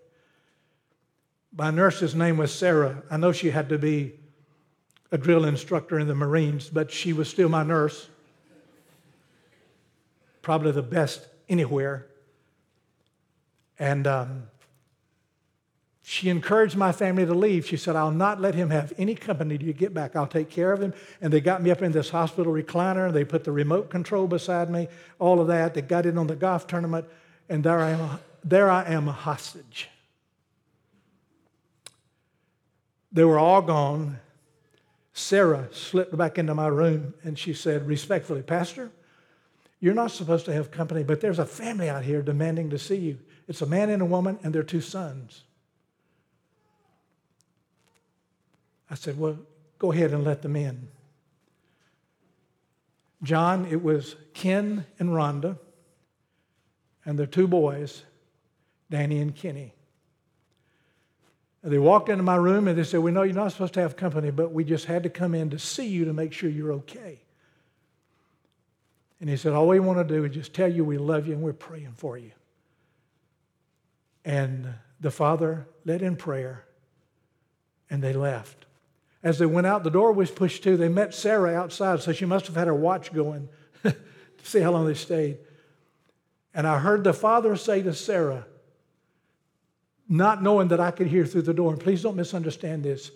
My 1.53 1.69
nurse's 1.69 2.15
name 2.15 2.37
was 2.37 2.53
Sarah. 2.53 3.03
I 3.11 3.17
know 3.17 3.33
she 3.33 3.49
had 3.49 3.67
to 3.69 3.77
be 3.77 4.13
a 5.11 5.17
drill 5.17 5.43
instructor 5.43 5.99
in 5.99 6.07
the 6.07 6.15
Marines, 6.15 6.69
but 6.69 6.91
she 6.91 7.11
was 7.11 7.27
still 7.27 7.49
my 7.49 7.63
nurse. 7.63 8.07
Probably 10.41 10.71
the 10.71 10.81
best 10.81 11.27
anywhere. 11.47 12.07
And 13.77 14.07
um, 14.07 14.43
she 16.01 16.29
encouraged 16.29 16.75
my 16.75 16.91
family 16.91 17.25
to 17.25 17.33
leave. 17.33 17.67
She 17.67 17.77
said, 17.77 17.95
I'll 17.95 18.11
not 18.11 18.41
let 18.41 18.55
him 18.55 18.71
have 18.71 18.93
any 18.97 19.15
company 19.15 19.57
till 19.57 19.67
you 19.67 19.73
get 19.73 19.93
back. 19.93 20.15
I'll 20.15 20.27
take 20.27 20.49
care 20.49 20.73
of 20.73 20.81
him. 20.81 20.93
And 21.21 21.31
they 21.31 21.39
got 21.39 21.61
me 21.61 21.71
up 21.71 21.81
in 21.81 21.91
this 21.91 22.09
hospital 22.09 22.51
recliner. 22.51 23.07
And 23.07 23.15
They 23.15 23.23
put 23.23 23.43
the 23.43 23.51
remote 23.51 23.89
control 23.89 24.27
beside 24.27 24.69
me, 24.69 24.87
all 25.19 25.39
of 25.39 25.47
that. 25.47 25.75
They 25.75 25.81
got 25.81 26.05
in 26.05 26.17
on 26.17 26.27
the 26.27 26.35
golf 26.35 26.67
tournament. 26.67 27.05
And 27.47 27.63
there 27.63 27.79
I 27.79 27.91
am, 27.91 28.19
there 28.43 28.69
I 28.69 28.85
am 28.85 29.07
a 29.07 29.11
hostage. 29.11 29.89
They 33.11 33.23
were 33.23 33.39
all 33.39 33.61
gone. 33.61 34.19
Sarah 35.13 35.67
slipped 35.71 36.15
back 36.17 36.37
into 36.37 36.55
my 36.55 36.67
room 36.67 37.13
and 37.23 37.37
she 37.37 37.53
said, 37.53 37.87
respectfully, 37.87 38.41
Pastor, 38.41 38.91
you're 39.79 39.93
not 39.93 40.11
supposed 40.11 40.45
to 40.45 40.53
have 40.53 40.71
company, 40.71 41.03
but 41.03 41.21
there's 41.21 41.39
a 41.39 41.45
family 41.45 41.89
out 41.89 42.03
here 42.03 42.21
demanding 42.21 42.69
to 42.71 42.79
see 42.79 42.97
you. 42.97 43.19
It's 43.47 43.61
a 43.61 43.65
man 43.65 43.89
and 43.89 44.01
a 44.01 44.05
woman 44.05 44.37
and 44.43 44.53
their 44.53 44.63
two 44.63 44.81
sons. 44.81 45.43
I 48.89 48.95
said, 48.95 49.17
Well, 49.17 49.37
go 49.77 49.91
ahead 49.91 50.11
and 50.11 50.23
let 50.23 50.41
them 50.41 50.55
in. 50.55 50.89
John, 53.23 53.65
it 53.65 53.83
was 53.83 54.15
Ken 54.33 54.85
and 54.97 55.09
Rhonda 55.09 55.57
and 57.05 57.17
their 57.17 57.25
two 57.25 57.47
boys, 57.47 58.03
Danny 58.89 59.19
and 59.19 59.35
Kenny. 59.35 59.73
And 61.63 61.73
they 61.73 61.77
walked 61.77 62.07
into 62.07 62.23
my 62.23 62.37
room 62.37 62.67
and 62.67 62.77
they 62.77 62.83
said, 62.83 63.01
We 63.01 63.11
know 63.11 63.23
you're 63.23 63.35
not 63.35 63.51
supposed 63.51 63.73
to 63.75 63.81
have 63.81 63.95
company, 63.95 64.31
but 64.31 64.51
we 64.51 64.63
just 64.63 64.85
had 64.85 65.03
to 65.03 65.09
come 65.09 65.35
in 65.35 65.49
to 65.51 65.59
see 65.59 65.87
you 65.87 66.05
to 66.05 66.13
make 66.13 66.33
sure 66.33 66.49
you're 66.49 66.73
okay. 66.73 67.21
And 69.19 69.29
he 69.29 69.37
said, 69.37 69.53
All 69.53 69.67
we 69.67 69.79
want 69.79 69.99
to 69.99 70.15
do 70.15 70.23
is 70.25 70.33
just 70.33 70.53
tell 70.53 70.71
you 70.71 70.83
we 70.83 70.97
love 70.97 71.27
you 71.27 71.33
and 71.33 71.41
we're 71.41 71.53
praying 71.53 71.93
for 71.95 72.17
you. 72.17 72.31
And 74.23 74.73
the 74.99 75.11
father 75.11 75.67
led 75.85 76.01
in 76.01 76.15
prayer 76.15 76.65
and 77.89 78.03
they 78.03 78.13
left. 78.13 78.65
As 79.21 79.37
they 79.37 79.45
went 79.45 79.67
out, 79.67 79.83
the 79.83 79.89
door 79.89 80.13
was 80.13 80.31
pushed 80.31 80.63
to. 80.63 80.77
They 80.77 80.87
met 80.87 81.13
Sarah 81.13 81.53
outside, 81.53 82.01
so 82.01 82.13
she 82.13 82.25
must 82.25 82.47
have 82.47 82.55
had 82.55 82.67
her 82.67 82.75
watch 82.75 83.13
going 83.13 83.49
to 83.83 83.95
see 84.43 84.61
how 84.61 84.71
long 84.71 84.85
they 84.85 84.93
stayed. 84.93 85.39
And 86.53 86.65
I 86.65 86.79
heard 86.79 87.03
the 87.03 87.13
father 87.13 87.55
say 87.55 87.81
to 87.81 87.93
Sarah, 87.93 88.45
not 90.07 90.41
knowing 90.41 90.69
that 90.69 90.79
I 90.79 90.91
could 90.91 91.07
hear 91.07 91.25
through 91.25 91.43
the 91.43 91.53
door. 91.53 91.71
And 91.71 91.79
please 91.79 92.01
don't 92.01 92.15
misunderstand 92.15 92.83
this. 92.83 93.11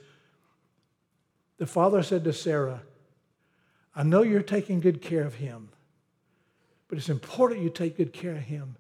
The 1.58 1.66
father 1.66 2.04
said 2.04 2.24
to 2.26 2.34
Sarah, 2.34 2.84
I 3.96 4.04
know 4.04 4.22
you're 4.22 4.42
taking 4.42 4.80
good 4.80 5.02
care 5.02 5.24
of 5.24 5.36
him, 5.36 5.70
but 6.94 7.00
it's 7.00 7.10
important 7.10 7.60
you 7.60 7.72
take 7.72 7.98
good 7.98 8.14
care 8.14 8.34
of 8.34 8.44
him 8.44 8.76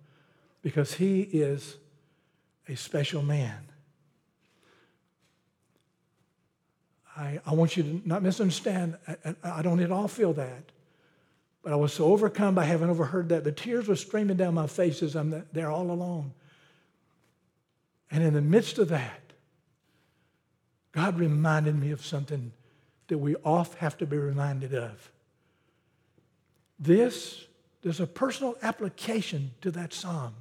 because 0.62 0.93
he 0.93 1.21
is 1.21 1.78
a 2.69 2.76
special 2.76 3.23
man. 3.23 3.58
I, 7.17 7.39
I 7.43 7.56
want 7.56 7.76
you 7.76 7.82
to 7.82 8.02
not 8.06 8.21
misunderstand. 8.21 8.99
I, 9.08 9.34
I 9.43 9.62
don't 9.63 9.80
at 9.80 9.91
all 9.91 10.08
feel 10.08 10.32
that. 10.34 10.71
But 11.63 11.73
I 11.73 11.76
was 11.76 11.91
so 11.91 12.06
overcome 12.06 12.54
by 12.54 12.65
having 12.65 12.88
overheard 12.88 13.30
that. 13.30 13.45
The 13.45 13.52
tears 13.52 13.88
were 13.88 13.95
streaming 13.95 14.38
down 14.38 14.54
my 14.54 14.67
face 14.67 15.02
as 15.02 15.15
I'm 15.15 15.43
there 15.52 15.71
all 15.71 15.89
alone. 15.89 16.34
And 18.12 18.23
in 18.23 18.36
the 18.36 18.41
midst 18.41 18.78
of 18.78 18.89
that, 18.89 19.21
God 20.91 21.17
reminded 21.17 21.80
me 21.80 21.89
of 21.89 22.06
something 22.06 22.52
that 23.08 23.17
we 23.17 23.38
oft 23.38 23.80
have 23.80 23.97
to 23.97 24.06
be 24.06 24.17
reminded 24.17 24.76
of. 24.76 25.10
This, 26.78 27.47
there's 27.84 28.00
a 28.00 28.08
personal 28.08 28.58
application 28.62 29.52
to 29.62 29.69
that 29.72 29.93
psalm. 29.93 30.34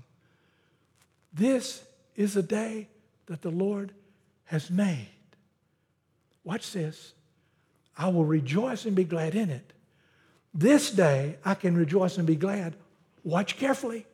This 1.34 1.82
is 2.14 2.36
a 2.36 2.42
day 2.42 2.88
that 3.26 3.42
the 3.42 3.50
Lord 3.50 3.92
has 4.44 4.70
made. 4.70 5.08
Watch 6.44 6.72
this. 6.72 7.12
I 7.98 8.08
will 8.08 8.24
rejoice 8.24 8.84
and 8.84 8.94
be 8.94 9.04
glad 9.04 9.34
in 9.34 9.50
it. 9.50 9.72
This 10.54 10.90
day 10.90 11.36
I 11.44 11.54
can 11.54 11.76
rejoice 11.76 12.16
and 12.16 12.26
be 12.26 12.36
glad. 12.36 12.76
Watch 13.24 13.56
carefully. 13.56 14.06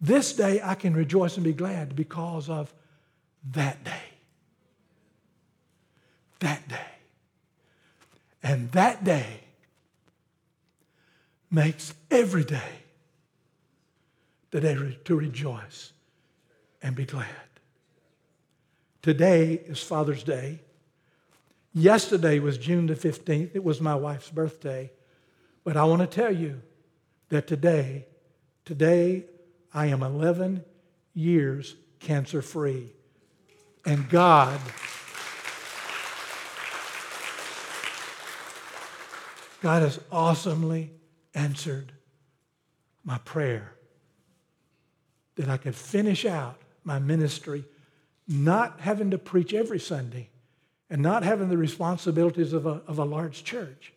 This 0.00 0.32
day 0.32 0.60
I 0.62 0.74
can 0.74 0.94
rejoice 0.94 1.36
and 1.36 1.44
be 1.44 1.52
glad 1.52 1.96
because 1.96 2.50
of 2.50 2.72
that 3.52 3.82
day. 3.82 4.02
That 6.40 6.68
day. 6.68 6.76
And 8.42 8.70
that 8.72 9.04
day 9.04 9.40
makes 11.50 11.94
every 12.10 12.44
day 12.44 12.72
the 14.50 14.60
day 14.60 14.98
to 15.04 15.14
rejoice 15.14 15.92
and 16.82 16.94
be 16.94 17.04
glad. 17.04 17.26
Today 19.02 19.54
is 19.54 19.82
Father's 19.82 20.22
Day. 20.22 20.60
Yesterday 21.72 22.38
was 22.38 22.58
June 22.58 22.86
the 22.86 22.94
15th. 22.94 23.50
It 23.54 23.62
was 23.62 23.80
my 23.80 23.94
wife's 23.94 24.30
birthday. 24.30 24.90
But 25.64 25.76
I 25.76 25.84
want 25.84 26.00
to 26.00 26.06
tell 26.06 26.32
you 26.34 26.62
that 27.28 27.46
today, 27.46 28.06
today, 28.64 29.26
I 29.72 29.86
am 29.86 30.02
11 30.02 30.64
years 31.14 31.76
cancer 32.00 32.42
free. 32.42 32.92
And 33.84 34.08
God, 34.08 34.60
God 39.60 39.82
has 39.82 40.00
awesomely 40.10 40.90
answered 41.38 41.92
my 43.04 43.18
prayer 43.18 43.72
that 45.36 45.48
I 45.48 45.56
could 45.56 45.76
finish 45.76 46.26
out 46.26 46.60
my 46.82 46.98
ministry, 46.98 47.64
not 48.26 48.80
having 48.80 49.12
to 49.12 49.18
preach 49.18 49.54
every 49.54 49.78
Sunday 49.78 50.30
and 50.90 51.00
not 51.00 51.22
having 51.22 51.48
the 51.48 51.56
responsibilities 51.56 52.52
of 52.52 52.66
a, 52.66 52.82
of 52.86 52.98
a 52.98 53.04
large 53.04 53.44
church, 53.44 53.92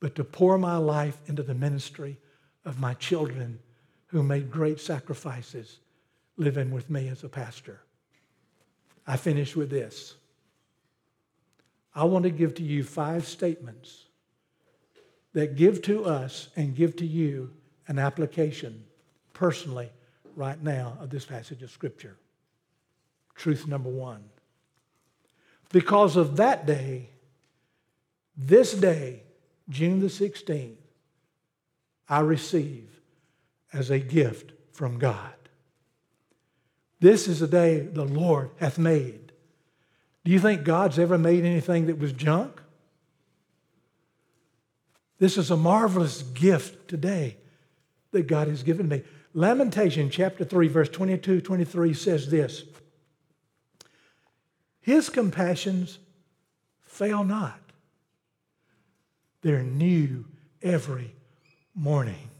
but 0.00 0.14
to 0.16 0.24
pour 0.24 0.58
my 0.58 0.76
life 0.76 1.18
into 1.26 1.42
the 1.42 1.54
ministry 1.54 2.18
of 2.64 2.80
my 2.80 2.94
children 2.94 3.60
who 4.06 4.22
made 4.22 4.50
great 4.50 4.80
sacrifices 4.80 5.78
living 6.36 6.72
with 6.72 6.90
me 6.90 7.08
as 7.08 7.22
a 7.22 7.28
pastor. 7.28 7.80
I 9.06 9.16
finish 9.16 9.54
with 9.54 9.70
this. 9.70 10.14
I 11.94 12.04
want 12.04 12.24
to 12.24 12.30
give 12.30 12.54
to 12.56 12.62
you 12.62 12.82
five 12.82 13.26
statements 13.26 14.05
that 15.36 15.54
give 15.54 15.82
to 15.82 16.02
us 16.06 16.48
and 16.56 16.74
give 16.74 16.96
to 16.96 17.04
you 17.04 17.50
an 17.88 17.98
application 17.98 18.82
personally 19.34 19.90
right 20.34 20.62
now 20.62 20.96
of 20.98 21.10
this 21.10 21.26
passage 21.26 21.62
of 21.62 21.70
Scripture. 21.70 22.16
Truth 23.34 23.66
number 23.66 23.90
one. 23.90 24.24
Because 25.70 26.16
of 26.16 26.38
that 26.38 26.64
day, 26.64 27.10
this 28.34 28.72
day, 28.72 29.24
June 29.68 30.00
the 30.00 30.06
16th, 30.06 30.76
I 32.08 32.20
receive 32.20 32.88
as 33.74 33.90
a 33.90 33.98
gift 33.98 34.52
from 34.72 34.98
God. 34.98 35.34
This 36.98 37.28
is 37.28 37.40
the 37.40 37.46
day 37.46 37.80
the 37.80 38.06
Lord 38.06 38.52
hath 38.56 38.78
made. 38.78 39.32
Do 40.24 40.30
you 40.30 40.40
think 40.40 40.64
God's 40.64 40.98
ever 40.98 41.18
made 41.18 41.44
anything 41.44 41.88
that 41.88 41.98
was 41.98 42.14
junk? 42.14 42.62
This 45.18 45.38
is 45.38 45.50
a 45.50 45.56
marvelous 45.56 46.22
gift 46.22 46.88
today 46.88 47.36
that 48.10 48.26
God 48.26 48.48
has 48.48 48.62
given 48.62 48.88
me. 48.88 49.02
Lamentation 49.32 50.10
chapter 50.10 50.44
3, 50.44 50.68
verse 50.68 50.88
22 50.88 51.40
23 51.40 51.94
says 51.94 52.30
this 52.30 52.64
His 54.80 55.08
compassions 55.08 55.98
fail 56.82 57.24
not, 57.24 57.60
they're 59.42 59.62
new 59.62 60.26
every 60.62 61.14
morning. 61.74 62.30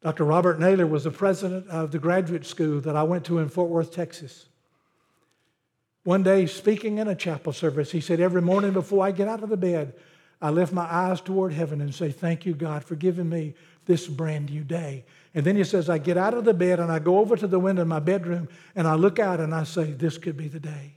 Dr. 0.00 0.24
Robert 0.24 0.60
Naylor 0.60 0.86
was 0.86 1.04
the 1.04 1.10
president 1.10 1.68
of 1.68 1.90
the 1.90 1.98
graduate 1.98 2.46
school 2.46 2.80
that 2.80 2.94
I 2.94 3.02
went 3.02 3.24
to 3.26 3.40
in 3.40 3.48
Fort 3.48 3.68
Worth, 3.68 3.92
Texas. 3.92 4.46
One 6.04 6.22
day, 6.22 6.46
speaking 6.46 6.98
in 6.98 7.08
a 7.08 7.16
chapel 7.16 7.52
service, 7.52 7.90
he 7.90 8.00
said, 8.00 8.20
Every 8.20 8.40
morning 8.40 8.72
before 8.72 9.04
I 9.04 9.10
get 9.10 9.28
out 9.28 9.42
of 9.42 9.50
the 9.50 9.56
bed, 9.56 9.94
I 10.40 10.50
lift 10.50 10.72
my 10.72 10.84
eyes 10.84 11.20
toward 11.20 11.52
heaven 11.52 11.80
and 11.80 11.94
say, 11.94 12.10
Thank 12.10 12.46
you, 12.46 12.54
God, 12.54 12.84
for 12.84 12.94
giving 12.94 13.28
me 13.28 13.54
this 13.86 14.06
brand 14.06 14.50
new 14.50 14.62
day. 14.62 15.04
And 15.34 15.44
then 15.44 15.56
he 15.56 15.64
says, 15.64 15.88
I 15.88 15.98
get 15.98 16.16
out 16.16 16.34
of 16.34 16.44
the 16.44 16.54
bed 16.54 16.80
and 16.80 16.92
I 16.92 16.98
go 16.98 17.18
over 17.18 17.36
to 17.36 17.46
the 17.46 17.58
window 17.58 17.82
in 17.82 17.88
my 17.88 18.00
bedroom 18.00 18.48
and 18.74 18.86
I 18.86 18.94
look 18.94 19.18
out 19.18 19.40
and 19.40 19.54
I 19.54 19.64
say, 19.64 19.92
This 19.92 20.18
could 20.18 20.36
be 20.36 20.48
the 20.48 20.60
day. 20.60 20.96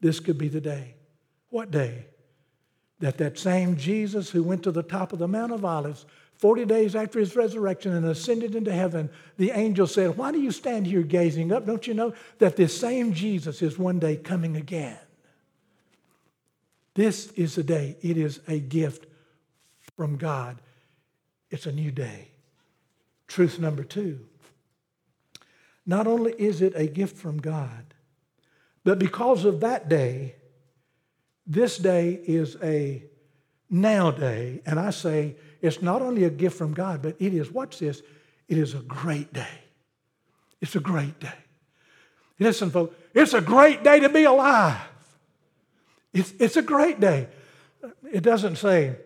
This 0.00 0.20
could 0.20 0.38
be 0.38 0.48
the 0.48 0.60
day. 0.60 0.94
What 1.50 1.70
day? 1.70 2.06
that 3.00 3.18
that 3.18 3.38
same 3.38 3.76
Jesus 3.76 4.30
who 4.30 4.42
went 4.42 4.62
to 4.64 4.72
the 4.72 4.82
top 4.82 5.12
of 5.12 5.18
the 5.18 5.28
Mount 5.28 5.52
of 5.52 5.64
Olives 5.64 6.06
40 6.36 6.64
days 6.66 6.94
after 6.94 7.18
his 7.18 7.34
resurrection 7.34 7.94
and 7.94 8.06
ascended 8.06 8.54
into 8.54 8.72
heaven, 8.72 9.10
the 9.38 9.50
angel 9.50 9.86
said, 9.86 10.16
Why 10.16 10.30
do 10.30 10.40
you 10.40 10.52
stand 10.52 10.86
here 10.86 11.02
gazing 11.02 11.52
up? 11.52 11.66
Don't 11.66 11.86
you 11.86 11.94
know 11.94 12.12
that 12.38 12.56
this 12.56 12.78
same 12.78 13.12
Jesus 13.12 13.60
is 13.60 13.78
one 13.78 13.98
day 13.98 14.16
coming 14.16 14.56
again? 14.56 14.98
This 16.98 17.30
is 17.36 17.54
the 17.54 17.62
day. 17.62 17.96
It 18.02 18.16
is 18.16 18.40
a 18.48 18.58
gift 18.58 19.06
from 19.94 20.16
God. 20.16 20.60
It's 21.48 21.64
a 21.64 21.70
new 21.70 21.92
day. 21.92 22.32
Truth 23.28 23.60
number 23.60 23.84
two. 23.84 24.26
Not 25.86 26.08
only 26.08 26.32
is 26.32 26.60
it 26.60 26.72
a 26.74 26.88
gift 26.88 27.16
from 27.16 27.38
God, 27.38 27.94
but 28.82 28.98
because 28.98 29.44
of 29.44 29.60
that 29.60 29.88
day, 29.88 30.34
this 31.46 31.78
day 31.78 32.20
is 32.26 32.56
a 32.64 33.04
now 33.70 34.10
day. 34.10 34.60
And 34.66 34.80
I 34.80 34.90
say 34.90 35.36
it's 35.62 35.80
not 35.80 36.02
only 36.02 36.24
a 36.24 36.30
gift 36.30 36.58
from 36.58 36.74
God, 36.74 37.00
but 37.00 37.14
it 37.20 37.32
is, 37.32 37.48
watch 37.48 37.78
this, 37.78 38.02
it 38.48 38.58
is 38.58 38.74
a 38.74 38.80
great 38.80 39.32
day. 39.32 39.60
It's 40.60 40.74
a 40.74 40.80
great 40.80 41.20
day. 41.20 41.38
Listen, 42.40 42.72
folks, 42.72 42.96
it's 43.14 43.34
a 43.34 43.40
great 43.40 43.84
day 43.84 44.00
to 44.00 44.08
be 44.08 44.24
alive. 44.24 44.80
It's, 46.18 46.32
it's 46.38 46.56
a 46.56 46.62
great 46.62 46.98
day. 46.98 47.28
It 48.12 48.22
doesn't 48.22 48.56
say, 48.56 48.96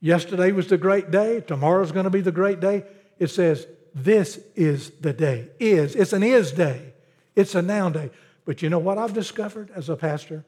yesterday 0.00 0.52
was 0.52 0.68
the 0.68 0.78
great 0.78 1.10
day, 1.10 1.40
tomorrow's 1.40 1.90
going 1.90 2.04
to 2.04 2.10
be 2.10 2.20
the 2.20 2.30
great 2.30 2.60
day. 2.60 2.84
It 3.18 3.28
says, 3.28 3.66
this 3.94 4.38
is 4.54 4.90
the 5.00 5.12
day. 5.12 5.48
Is. 5.58 5.96
It's 5.96 6.12
an 6.12 6.22
is 6.22 6.52
day. 6.52 6.92
It's 7.34 7.54
a 7.54 7.62
now 7.62 7.88
day. 7.88 8.10
But 8.44 8.62
you 8.62 8.70
know 8.70 8.78
what 8.78 8.98
I've 8.98 9.12
discovered 9.12 9.70
as 9.74 9.88
a 9.88 9.96
pastor? 9.96 10.44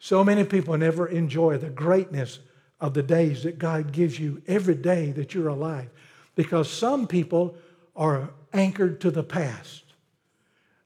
So 0.00 0.24
many 0.24 0.44
people 0.44 0.76
never 0.76 1.06
enjoy 1.06 1.58
the 1.58 1.70
greatness 1.70 2.40
of 2.80 2.94
the 2.94 3.02
days 3.02 3.44
that 3.44 3.58
God 3.58 3.92
gives 3.92 4.18
you 4.18 4.42
every 4.46 4.74
day 4.74 5.12
that 5.12 5.34
you're 5.34 5.48
alive. 5.48 5.90
Because 6.34 6.70
some 6.70 7.06
people 7.06 7.56
are 7.94 8.30
anchored 8.52 9.00
to 9.02 9.10
the 9.10 9.24
past. 9.24 9.84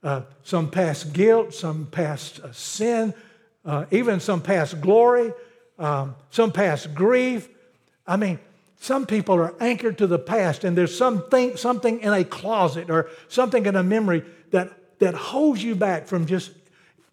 Uh, 0.03 0.21
some 0.43 0.69
past 0.69 1.13
guilt, 1.13 1.53
some 1.53 1.85
past 1.85 2.41
uh, 2.41 2.51
sin, 2.51 3.13
uh, 3.63 3.85
even 3.89 4.19
some 4.19 4.41
past 4.41 4.81
glory, 4.81 5.31
um, 5.79 6.15
some 6.29 6.51
past 6.51 6.93
grief. 6.93 7.47
I 8.05 8.17
mean, 8.17 8.39
some 8.79 9.05
people 9.05 9.35
are 9.35 9.53
anchored 9.61 9.97
to 9.99 10.07
the 10.07 10.19
past, 10.19 10.65
and 10.65 10.77
there's 10.77 10.97
something, 10.97 11.55
something 11.55 12.01
in 12.01 12.11
a 12.11 12.25
closet 12.25 12.89
or 12.89 13.09
something 13.29 13.65
in 13.65 13.77
a 13.77 13.83
memory 13.83 14.23
that, 14.51 14.73
that 14.99 15.13
holds 15.13 15.63
you 15.63 15.73
back 15.73 16.07
from 16.07 16.25
just 16.25 16.51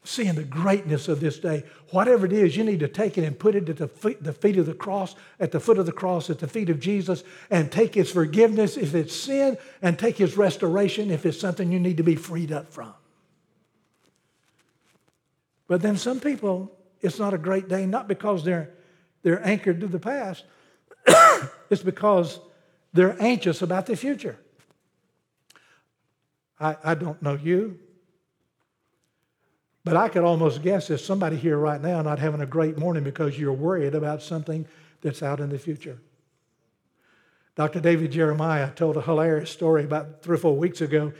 seeing 0.02 0.34
the 0.34 0.44
greatness 0.44 1.08
of 1.08 1.20
this 1.20 1.38
day. 1.38 1.64
Whatever 1.90 2.24
it 2.26 2.32
is, 2.32 2.56
you 2.56 2.64
need 2.64 2.80
to 2.80 2.88
take 2.88 3.18
it 3.18 3.24
and 3.24 3.38
put 3.38 3.54
it 3.54 3.68
at 3.68 3.76
the 3.76 3.88
feet, 3.88 4.22
the 4.22 4.32
feet 4.32 4.56
of 4.56 4.66
the 4.66 4.74
cross, 4.74 5.14
at 5.38 5.52
the 5.52 5.60
foot 5.60 5.78
of 5.78 5.86
the 5.86 5.92
cross, 5.92 6.30
at 6.30 6.38
the 6.38 6.48
feet 6.48 6.70
of 6.70 6.80
Jesus, 6.80 7.22
and 7.50 7.70
take 7.70 7.94
His 7.94 8.10
forgiveness 8.10 8.76
if 8.76 8.94
it's 8.94 9.14
sin, 9.14 9.58
and 9.82 9.98
take 9.98 10.16
His 10.16 10.36
restoration 10.36 11.10
if 11.10 11.26
it's 11.26 11.38
something 11.38 11.70
you 11.70 11.80
need 11.80 11.98
to 11.98 12.02
be 12.02 12.16
freed 12.16 12.50
up 12.50 12.72
from. 12.72 12.94
But 15.68 15.82
then 15.82 15.96
some 15.96 16.18
people, 16.18 16.72
it's 17.00 17.18
not 17.18 17.34
a 17.34 17.38
great 17.38 17.68
day, 17.68 17.86
not 17.86 18.08
because 18.08 18.42
they're, 18.42 18.70
they're 19.22 19.46
anchored 19.46 19.80
to 19.82 19.86
the 19.86 20.00
past, 20.00 20.44
it's 21.70 21.82
because 21.82 22.40
they're 22.92 23.20
anxious 23.22 23.62
about 23.62 23.86
the 23.86 23.96
future. 23.96 24.38
I, 26.58 26.76
I 26.82 26.94
don't 26.94 27.20
know 27.22 27.34
you. 27.34 27.78
But 29.90 29.96
I 29.96 30.08
could 30.08 30.22
almost 30.22 30.62
guess 30.62 30.86
there's 30.86 31.04
somebody 31.04 31.34
here 31.34 31.58
right 31.58 31.80
now 31.80 32.00
not 32.00 32.20
having 32.20 32.40
a 32.40 32.46
great 32.46 32.78
morning 32.78 33.02
because 33.02 33.36
you're 33.36 33.52
worried 33.52 33.92
about 33.96 34.22
something 34.22 34.68
that's 35.00 35.20
out 35.20 35.40
in 35.40 35.48
the 35.48 35.58
future. 35.58 35.98
Dr. 37.56 37.80
David 37.80 38.12
Jeremiah 38.12 38.70
told 38.70 38.96
a 38.96 39.00
hilarious 39.00 39.50
story 39.50 39.82
about 39.82 40.22
three 40.22 40.36
or 40.36 40.38
four 40.38 40.56
weeks 40.56 40.80
ago. 40.80 41.12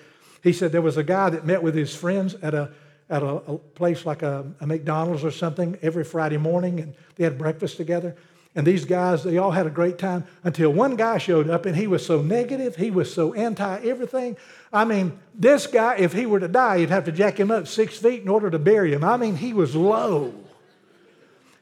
He 0.45 0.53
said 0.53 0.71
there 0.71 0.83
was 0.83 0.97
a 0.97 1.03
guy 1.03 1.31
that 1.31 1.45
met 1.45 1.65
with 1.65 1.75
his 1.75 1.97
friends 1.97 2.37
at 2.43 2.55
a, 2.55 2.71
at 3.09 3.25
a, 3.25 3.39
a 3.39 3.59
place 3.59 4.07
like 4.07 4.23
a, 4.23 4.47
a 4.61 4.69
McDonald's 4.69 5.25
or 5.25 5.33
something 5.33 5.77
every 5.83 6.05
Friday 6.05 6.37
morning, 6.37 6.79
and 6.79 6.95
they 7.17 7.25
had 7.25 7.37
breakfast 7.37 7.77
together. 7.77 8.15
And 8.55 8.67
these 8.67 8.85
guys, 8.85 9.23
they 9.23 9.39
all 9.39 9.53
had 9.53 9.67
a 9.67 9.71
great 9.71 9.97
time 9.97 10.25
until 10.43 10.73
one 10.73 10.97
guy 10.97 11.19
showed 11.19 11.49
up 11.49 11.67
and 11.67 11.77
he 11.77 11.87
was 11.87 12.05
so 12.05 12.21
negative. 12.21 12.75
He 12.75 12.91
was 12.91 13.13
so 13.13 13.33
anti 13.35 13.79
everything. 13.83 14.37
I 14.73 14.85
mean, 14.85 15.19
this 15.35 15.69
guy, 15.69 15.97
if 15.97 16.13
he 16.13 16.27
were 16.27 16.41
to 16.41 16.49
die, 16.49 16.77
you'd 16.77 16.91
have 16.91 17.05
to 17.05 17.13
jack 17.13 17.39
him 17.39 17.51
up 17.51 17.69
six 17.69 17.97
feet 17.97 18.23
in 18.23 18.29
order 18.29 18.51
to 18.51 18.59
bury 18.59 18.93
him. 18.93 19.05
I 19.05 19.17
mean, 19.17 19.37
he 19.37 19.53
was 19.53 19.77
low. 19.77 20.35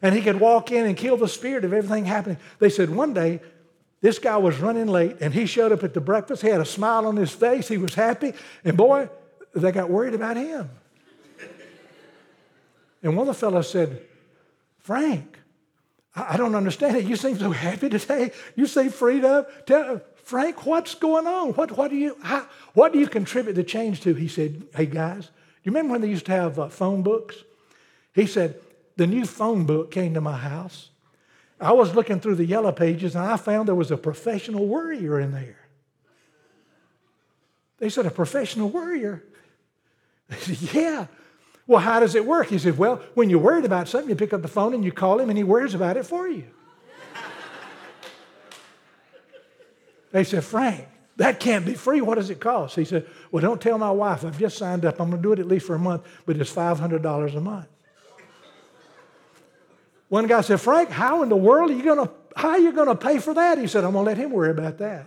And 0.00 0.14
he 0.14 0.22
could 0.22 0.40
walk 0.40 0.72
in 0.72 0.86
and 0.86 0.96
kill 0.96 1.16
the 1.16 1.28
spirit 1.28 1.64
of 1.64 1.72
everything 1.72 2.06
happening. 2.06 2.38
They 2.58 2.70
said 2.70 2.88
one 2.88 3.12
day, 3.12 3.40
this 4.00 4.18
guy 4.18 4.36
was 4.36 4.58
running 4.58 4.86
late 4.86 5.16
and 5.20 5.34
he 5.34 5.44
showed 5.44 5.72
up 5.72 5.82
at 5.82 5.92
the 5.92 6.00
breakfast. 6.00 6.40
He 6.40 6.48
had 6.48 6.60
a 6.60 6.66
smile 6.66 7.06
on 7.06 7.16
his 7.16 7.32
face. 7.32 7.68
He 7.68 7.78
was 7.78 7.94
happy. 7.94 8.32
And 8.64 8.76
boy, 8.76 9.10
they 9.54 9.72
got 9.72 9.90
worried 9.90 10.14
about 10.14 10.36
him. 10.36 10.70
And 13.02 13.16
one 13.16 13.28
of 13.28 13.34
the 13.34 13.38
fellows 13.38 13.70
said, 13.70 14.02
Frank, 14.78 15.37
I 16.14 16.36
don't 16.36 16.54
understand 16.54 16.96
it. 16.96 17.04
You 17.04 17.16
seem 17.16 17.38
so 17.38 17.50
happy 17.50 17.88
today. 17.88 18.32
You 18.56 18.66
seem 18.66 18.90
freed 18.90 19.24
up. 19.24 19.66
Tell, 19.66 20.00
Frank, 20.28 20.66
what's 20.66 20.94
going 20.94 21.26
on? 21.26 21.50
What, 21.50 21.76
what, 21.76 21.90
do 21.90 21.96
you, 21.96 22.16
how, 22.22 22.46
what 22.74 22.92
do 22.92 22.98
you 22.98 23.06
contribute 23.06 23.54
the 23.54 23.64
change 23.64 24.00
to? 24.02 24.14
He 24.14 24.28
said, 24.28 24.64
Hey, 24.74 24.86
guys, 24.86 25.26
do 25.26 25.30
you 25.64 25.72
remember 25.72 25.92
when 25.92 26.00
they 26.00 26.08
used 26.08 26.26
to 26.26 26.32
have 26.32 26.58
uh, 26.58 26.68
phone 26.68 27.02
books? 27.02 27.36
He 28.14 28.26
said, 28.26 28.60
The 28.96 29.06
new 29.06 29.24
phone 29.24 29.64
book 29.64 29.90
came 29.90 30.14
to 30.14 30.20
my 30.20 30.36
house. 30.36 30.90
I 31.60 31.72
was 31.72 31.94
looking 31.94 32.20
through 32.20 32.36
the 32.36 32.44
yellow 32.44 32.72
pages 32.72 33.16
and 33.16 33.24
I 33.24 33.36
found 33.36 33.68
there 33.68 33.74
was 33.74 33.90
a 33.90 33.96
professional 33.96 34.66
worrier 34.66 35.18
in 35.18 35.32
there. 35.32 35.58
They 37.78 37.88
said, 37.88 38.06
A 38.06 38.10
professional 38.10 38.68
worrier? 38.68 39.24
They 40.28 40.36
said, 40.54 40.74
Yeah. 40.74 41.06
Well, 41.68 41.80
how 41.80 42.00
does 42.00 42.14
it 42.14 42.24
work? 42.24 42.48
He 42.48 42.58
said, 42.58 42.78
Well, 42.78 43.02
when 43.14 43.28
you're 43.28 43.38
worried 43.38 43.66
about 43.66 43.88
something, 43.88 44.08
you 44.08 44.16
pick 44.16 44.32
up 44.32 44.40
the 44.40 44.48
phone 44.48 44.72
and 44.72 44.82
you 44.82 44.90
call 44.90 45.20
him 45.20 45.28
and 45.28 45.36
he 45.36 45.44
worries 45.44 45.74
about 45.74 45.98
it 45.98 46.06
for 46.06 46.26
you. 46.26 46.44
they 50.10 50.24
said, 50.24 50.42
Frank, 50.44 50.88
that 51.16 51.38
can't 51.38 51.66
be 51.66 51.74
free. 51.74 52.00
What 52.00 52.14
does 52.14 52.30
it 52.30 52.40
cost? 52.40 52.74
He 52.74 52.86
said, 52.86 53.06
Well, 53.30 53.42
don't 53.42 53.60
tell 53.60 53.76
my 53.76 53.90
wife. 53.90 54.24
I've 54.24 54.38
just 54.38 54.56
signed 54.56 54.86
up. 54.86 54.98
I'm 54.98 55.10
going 55.10 55.20
to 55.20 55.28
do 55.28 55.32
it 55.34 55.38
at 55.40 55.46
least 55.46 55.66
for 55.66 55.74
a 55.74 55.78
month, 55.78 56.04
but 56.24 56.38
it's 56.38 56.52
$500 56.52 57.36
a 57.36 57.40
month. 57.40 57.66
One 60.08 60.26
guy 60.26 60.40
said, 60.40 60.62
Frank, 60.62 60.88
how 60.88 61.22
in 61.22 61.28
the 61.28 61.36
world 61.36 61.70
are 61.70 61.74
you 61.74 61.84
going 61.84 62.06
to, 62.06 62.10
how 62.34 62.48
are 62.50 62.58
you 62.58 62.72
going 62.72 62.88
to 62.88 62.96
pay 62.96 63.18
for 63.18 63.34
that? 63.34 63.58
He 63.58 63.66
said, 63.66 63.84
I'm 63.84 63.92
going 63.92 64.06
to 64.06 64.08
let 64.08 64.16
him 64.16 64.30
worry 64.30 64.50
about 64.50 64.78
that. 64.78 65.06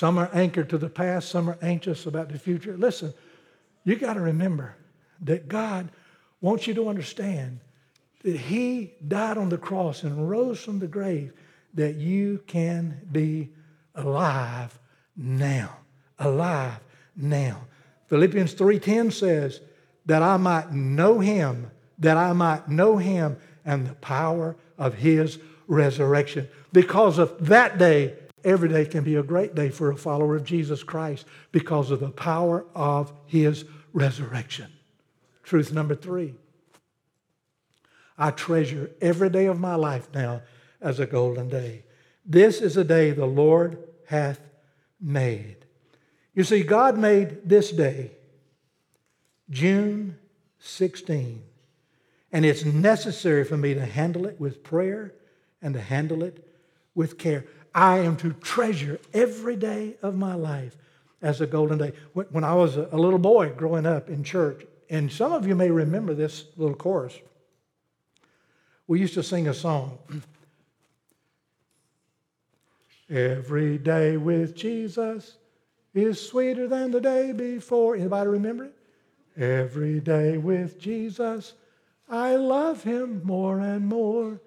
Some 0.00 0.16
are 0.16 0.30
anchored 0.32 0.70
to 0.70 0.78
the 0.78 0.88
past, 0.88 1.28
some 1.28 1.50
are 1.50 1.58
anxious 1.60 2.06
about 2.06 2.30
the 2.30 2.38
future. 2.38 2.74
Listen, 2.74 3.12
you 3.84 3.96
got 3.96 4.14
to 4.14 4.20
remember 4.22 4.74
that 5.20 5.46
God 5.46 5.90
wants 6.40 6.66
you 6.66 6.72
to 6.72 6.88
understand 6.88 7.60
that 8.24 8.34
He 8.34 8.94
died 9.06 9.36
on 9.36 9.50
the 9.50 9.58
cross 9.58 10.02
and 10.02 10.30
rose 10.30 10.58
from 10.58 10.78
the 10.78 10.86
grave 10.86 11.34
that 11.74 11.96
you 11.96 12.42
can 12.46 12.98
be 13.12 13.50
alive 13.94 14.78
now. 15.18 15.76
Alive 16.18 16.80
now. 17.14 17.66
Philippians 18.06 18.54
3:10 18.54 19.12
says 19.12 19.60
that 20.06 20.22
I 20.22 20.38
might 20.38 20.72
know 20.72 21.18
him, 21.18 21.70
that 21.98 22.16
I 22.16 22.32
might 22.32 22.70
know 22.70 22.96
him 22.96 23.36
and 23.66 23.86
the 23.86 23.94
power 23.96 24.56
of 24.78 24.94
his 24.94 25.38
resurrection. 25.66 26.48
Because 26.72 27.18
of 27.18 27.48
that 27.48 27.76
day, 27.76 28.14
Every 28.44 28.68
day 28.68 28.84
can 28.84 29.04
be 29.04 29.16
a 29.16 29.22
great 29.22 29.54
day 29.54 29.70
for 29.70 29.90
a 29.90 29.96
follower 29.96 30.36
of 30.36 30.44
Jesus 30.44 30.82
Christ 30.82 31.26
because 31.52 31.90
of 31.90 32.00
the 32.00 32.10
power 32.10 32.64
of 32.74 33.12
his 33.26 33.64
resurrection. 33.92 34.72
Truth 35.42 35.72
number 35.72 35.94
three 35.94 36.34
I 38.16 38.30
treasure 38.30 38.90
every 39.00 39.30
day 39.30 39.46
of 39.46 39.58
my 39.58 39.74
life 39.74 40.08
now 40.12 40.42
as 40.80 41.00
a 41.00 41.06
golden 41.06 41.48
day. 41.48 41.84
This 42.24 42.60
is 42.60 42.76
a 42.76 42.84
day 42.84 43.12
the 43.12 43.26
Lord 43.26 43.78
hath 44.06 44.40
made. 45.00 45.56
You 46.34 46.44
see, 46.44 46.62
God 46.62 46.98
made 46.98 47.48
this 47.48 47.70
day, 47.70 48.12
June 49.48 50.18
16, 50.58 51.42
and 52.30 52.44
it's 52.44 52.64
necessary 52.64 53.44
for 53.44 53.56
me 53.56 53.74
to 53.74 53.84
handle 53.84 54.26
it 54.26 54.38
with 54.38 54.62
prayer 54.62 55.14
and 55.62 55.74
to 55.74 55.80
handle 55.80 56.22
it 56.22 56.46
with 56.94 57.18
care. 57.18 57.46
I 57.74 57.98
am 57.98 58.16
to 58.18 58.32
treasure 58.32 59.00
every 59.14 59.56
day 59.56 59.96
of 60.02 60.16
my 60.16 60.34
life 60.34 60.76
as 61.22 61.40
a 61.40 61.46
golden 61.46 61.78
day. 61.78 61.92
When 62.12 62.44
I 62.44 62.54
was 62.54 62.76
a 62.76 62.96
little 62.96 63.18
boy 63.18 63.50
growing 63.50 63.86
up 63.86 64.08
in 64.08 64.24
church, 64.24 64.64
and 64.88 65.10
some 65.10 65.32
of 65.32 65.46
you 65.46 65.54
may 65.54 65.70
remember 65.70 66.14
this 66.14 66.46
little 66.56 66.74
chorus, 66.74 67.18
we 68.86 69.00
used 69.00 69.14
to 69.14 69.22
sing 69.22 69.46
a 69.46 69.54
song. 69.54 69.98
Every 73.08 73.78
day 73.78 74.16
with 74.16 74.56
Jesus 74.56 75.36
is 75.94 76.20
sweeter 76.20 76.68
than 76.68 76.90
the 76.90 77.00
day 77.00 77.32
before. 77.32 77.96
Anybody 77.96 78.30
remember 78.30 78.64
it? 78.66 78.74
Every 79.36 80.00
day 80.00 80.38
with 80.38 80.78
Jesus, 80.78 81.54
I 82.08 82.36
love 82.36 82.82
him 82.82 83.22
more 83.24 83.60
and 83.60 83.86
more. 83.86 84.40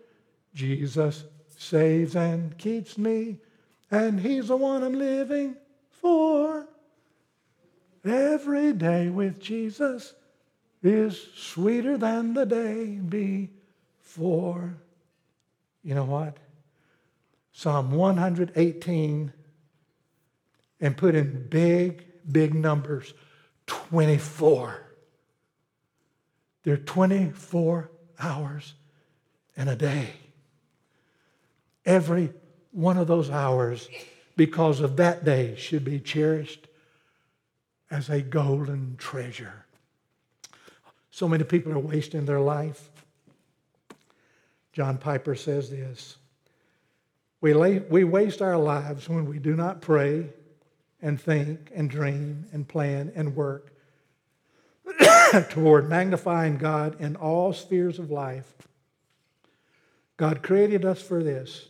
Jesus 0.53 1.23
saves 1.63 2.15
and 2.15 2.57
keeps 2.57 2.97
me, 2.97 3.37
and 3.89 4.19
he's 4.19 4.47
the 4.47 4.57
one 4.57 4.83
I'm 4.83 4.93
living 4.93 5.55
for. 5.89 6.67
Every 8.05 8.73
day 8.73 9.09
with 9.09 9.39
Jesus 9.39 10.13
is 10.81 11.29
sweeter 11.35 11.97
than 11.97 12.33
the 12.33 12.45
day 12.45 12.97
before. 12.97 14.75
You 15.83 15.95
know 15.95 16.05
what? 16.05 16.37
Psalm 17.53 17.91
118 17.91 19.33
and 20.81 20.97
put 20.97 21.15
in 21.15 21.47
big, 21.47 22.05
big 22.29 22.53
numbers 22.53 23.13
24. 23.67 24.83
There 26.63 26.73
are 26.73 26.77
24 26.77 27.91
hours 28.19 28.73
in 29.55 29.67
a 29.67 29.75
day. 29.75 30.09
Every 31.85 32.31
one 32.71 32.97
of 32.97 33.07
those 33.07 33.29
hours, 33.29 33.87
because 34.35 34.79
of 34.79 34.97
that 34.97 35.25
day, 35.25 35.55
should 35.55 35.83
be 35.83 35.99
cherished 35.99 36.67
as 37.91 38.09
a 38.09 38.21
golden 38.21 38.95
treasure. 38.97 39.65
So 41.11 41.27
many 41.27 41.43
people 41.43 41.71
are 41.71 41.79
wasting 41.79 42.25
their 42.25 42.39
life. 42.39 42.89
John 44.71 44.97
Piper 44.97 45.35
says 45.35 45.69
this 45.69 46.17
we, 47.39 47.53
lay, 47.53 47.79
we 47.79 48.03
waste 48.03 48.41
our 48.41 48.57
lives 48.57 49.09
when 49.09 49.25
we 49.25 49.37
do 49.37 49.55
not 49.55 49.81
pray 49.81 50.29
and 51.01 51.19
think 51.21 51.69
and 51.75 51.89
dream 51.89 52.45
and 52.53 52.67
plan 52.67 53.11
and 53.15 53.35
work 53.35 53.73
toward 55.49 55.89
magnifying 55.89 56.57
God 56.57 56.99
in 56.99 57.15
all 57.17 57.53
spheres 57.53 57.99
of 57.99 58.09
life. 58.09 58.51
God 60.15 60.41
created 60.41 60.85
us 60.85 61.01
for 61.01 61.21
this 61.21 61.67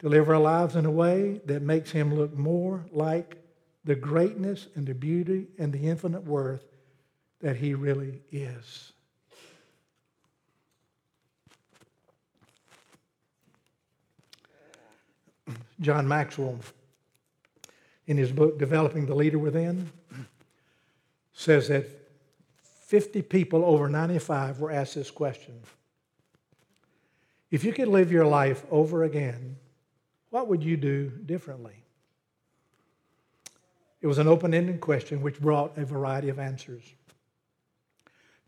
to 0.00 0.08
live 0.08 0.28
our 0.28 0.38
lives 0.38 0.76
in 0.76 0.86
a 0.86 0.90
way 0.90 1.40
that 1.44 1.62
makes 1.62 1.90
Him 1.90 2.14
look 2.14 2.36
more 2.36 2.84
like 2.90 3.36
the 3.84 3.94
greatness 3.94 4.66
and 4.74 4.86
the 4.86 4.94
beauty 4.94 5.48
and 5.58 5.72
the 5.72 5.88
infinite 5.88 6.24
worth 6.24 6.64
that 7.40 7.56
He 7.56 7.74
really 7.74 8.22
is. 8.32 8.92
John 15.80 16.06
Maxwell, 16.06 16.58
in 18.06 18.18
his 18.18 18.32
book 18.32 18.58
Developing 18.58 19.06
the 19.06 19.14
Leader 19.14 19.38
Within, 19.38 19.90
says 21.32 21.68
that 21.68 21.86
50 22.86 23.22
people 23.22 23.64
over 23.64 23.88
95 23.88 24.60
were 24.60 24.70
asked 24.70 24.94
this 24.94 25.10
question 25.10 25.60
If 27.50 27.64
you 27.64 27.72
could 27.72 27.88
live 27.88 28.12
your 28.12 28.26
life 28.26 28.64
over 28.70 29.04
again, 29.04 29.56
what 30.30 30.48
would 30.48 30.64
you 30.64 30.76
do 30.76 31.10
differently? 31.26 31.74
It 34.00 34.06
was 34.06 34.18
an 34.18 34.28
open 34.28 34.54
ended 34.54 34.80
question 34.80 35.20
which 35.20 35.40
brought 35.40 35.76
a 35.76 35.84
variety 35.84 36.30
of 36.30 36.38
answers. 36.38 36.82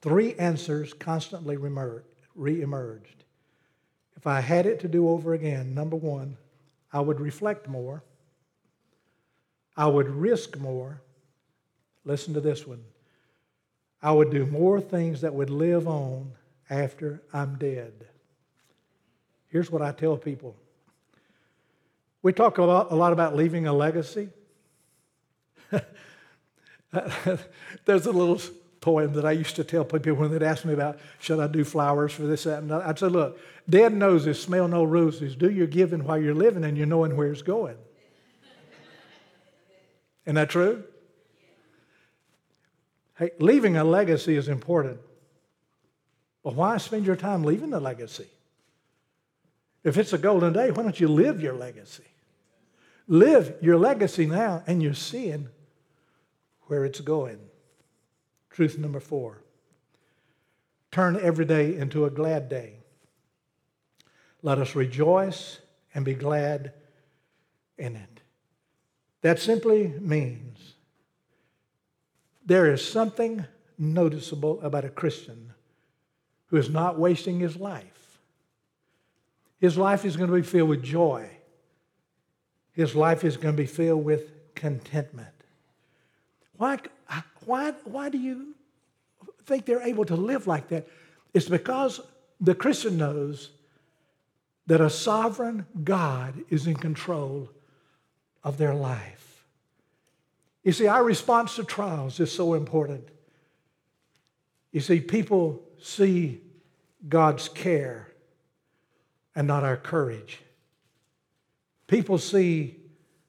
Three 0.00 0.34
answers 0.34 0.92
constantly 0.94 1.56
re 1.56 2.62
emerged. 2.62 3.24
If 4.16 4.26
I 4.26 4.40
had 4.40 4.66
it 4.66 4.80
to 4.80 4.88
do 4.88 5.08
over 5.08 5.34
again, 5.34 5.74
number 5.74 5.96
one, 5.96 6.36
I 6.92 7.00
would 7.00 7.20
reflect 7.20 7.68
more, 7.68 8.02
I 9.76 9.86
would 9.86 10.08
risk 10.08 10.58
more. 10.58 11.00
Listen 12.04 12.34
to 12.34 12.40
this 12.40 12.66
one. 12.66 12.82
I 14.02 14.10
would 14.12 14.30
do 14.30 14.44
more 14.46 14.80
things 14.80 15.20
that 15.20 15.34
would 15.34 15.50
live 15.50 15.86
on 15.86 16.32
after 16.68 17.22
I'm 17.32 17.56
dead. 17.56 18.08
Here's 19.48 19.70
what 19.70 19.82
I 19.82 19.92
tell 19.92 20.16
people 20.16 20.56
we 22.22 22.32
talk 22.32 22.58
a 22.58 22.62
lot, 22.62 22.92
a 22.92 22.94
lot 22.94 23.12
about 23.12 23.34
leaving 23.34 23.66
a 23.66 23.72
legacy. 23.72 24.28
There's 27.84 28.06
a 28.06 28.12
little 28.12 28.40
poem 28.80 29.14
that 29.14 29.24
I 29.24 29.32
used 29.32 29.56
to 29.56 29.64
tell 29.64 29.84
people 29.84 30.14
when 30.14 30.30
they'd 30.30 30.42
ask 30.42 30.64
me 30.64 30.74
about, 30.74 30.98
should 31.18 31.40
I 31.40 31.46
do 31.46 31.64
flowers 31.64 32.12
for 32.12 32.22
this, 32.22 32.44
that, 32.44 32.58
and 32.58 32.70
that. 32.70 32.82
I'd 32.86 32.98
say, 32.98 33.06
look, 33.06 33.38
dead 33.68 33.94
noses 33.94 34.40
smell 34.40 34.68
no 34.68 34.84
roses. 34.84 35.34
Do 35.34 35.50
your 35.50 35.66
giving 35.66 36.04
while 36.04 36.20
you're 36.20 36.34
living 36.34 36.64
and 36.64 36.76
you're 36.76 36.86
knowing 36.86 37.16
where 37.16 37.32
it's 37.32 37.42
going. 37.42 37.76
Isn't 40.26 40.36
that 40.36 40.50
true? 40.50 40.84
Hey, 43.18 43.30
leaving 43.38 43.76
a 43.76 43.84
legacy 43.84 44.36
is 44.36 44.48
important. 44.48 44.98
But 46.42 46.54
why 46.54 46.76
spend 46.78 47.06
your 47.06 47.16
time 47.16 47.44
leaving 47.44 47.72
a 47.72 47.80
legacy? 47.80 48.26
If 49.84 49.96
it's 49.96 50.12
a 50.12 50.18
golden 50.18 50.52
day, 50.52 50.70
why 50.70 50.82
don't 50.82 50.98
you 50.98 51.08
live 51.08 51.40
your 51.40 51.54
legacy? 51.54 52.04
Live 53.12 53.56
your 53.60 53.76
legacy 53.76 54.24
now, 54.24 54.62
and 54.66 54.82
you're 54.82 54.94
seeing 54.94 55.50
where 56.68 56.86
it's 56.86 57.02
going. 57.02 57.38
Truth 58.48 58.78
number 58.78 59.00
four 59.00 59.42
turn 60.90 61.20
every 61.20 61.44
day 61.44 61.76
into 61.76 62.06
a 62.06 62.10
glad 62.10 62.48
day. 62.48 62.78
Let 64.40 64.56
us 64.56 64.74
rejoice 64.74 65.58
and 65.94 66.06
be 66.06 66.14
glad 66.14 66.72
in 67.76 67.96
it. 67.96 68.22
That 69.20 69.38
simply 69.38 69.88
means 70.00 70.72
there 72.46 72.72
is 72.72 72.82
something 72.82 73.44
noticeable 73.76 74.58
about 74.62 74.86
a 74.86 74.90
Christian 74.90 75.52
who 76.46 76.56
is 76.56 76.70
not 76.70 76.98
wasting 76.98 77.40
his 77.40 77.56
life. 77.56 78.20
His 79.58 79.76
life 79.76 80.06
is 80.06 80.16
going 80.16 80.30
to 80.30 80.36
be 80.36 80.40
filled 80.40 80.70
with 80.70 80.82
joy. 80.82 81.28
His 82.72 82.94
life 82.94 83.24
is 83.24 83.36
going 83.36 83.54
to 83.54 83.62
be 83.62 83.66
filled 83.66 84.04
with 84.04 84.30
contentment. 84.54 85.28
Why, 86.56 86.78
why, 87.44 87.72
why 87.84 88.08
do 88.08 88.18
you 88.18 88.54
think 89.44 89.66
they're 89.66 89.82
able 89.82 90.04
to 90.06 90.16
live 90.16 90.46
like 90.46 90.68
that? 90.68 90.88
It's 91.34 91.48
because 91.48 92.00
the 92.40 92.54
Christian 92.54 92.96
knows 92.96 93.50
that 94.66 94.80
a 94.80 94.90
sovereign 94.90 95.66
God 95.82 96.34
is 96.48 96.66
in 96.66 96.74
control 96.74 97.50
of 98.44 98.58
their 98.58 98.74
life. 98.74 99.44
You 100.62 100.72
see, 100.72 100.86
our 100.86 101.02
response 101.02 101.56
to 101.56 101.64
trials 101.64 102.20
is 102.20 102.30
so 102.30 102.54
important. 102.54 103.08
You 104.70 104.80
see, 104.80 105.00
people 105.00 105.62
see 105.80 106.40
God's 107.08 107.48
care 107.48 108.12
and 109.34 109.46
not 109.46 109.64
our 109.64 109.76
courage. 109.76 110.38
People 111.92 112.16
see 112.16 112.74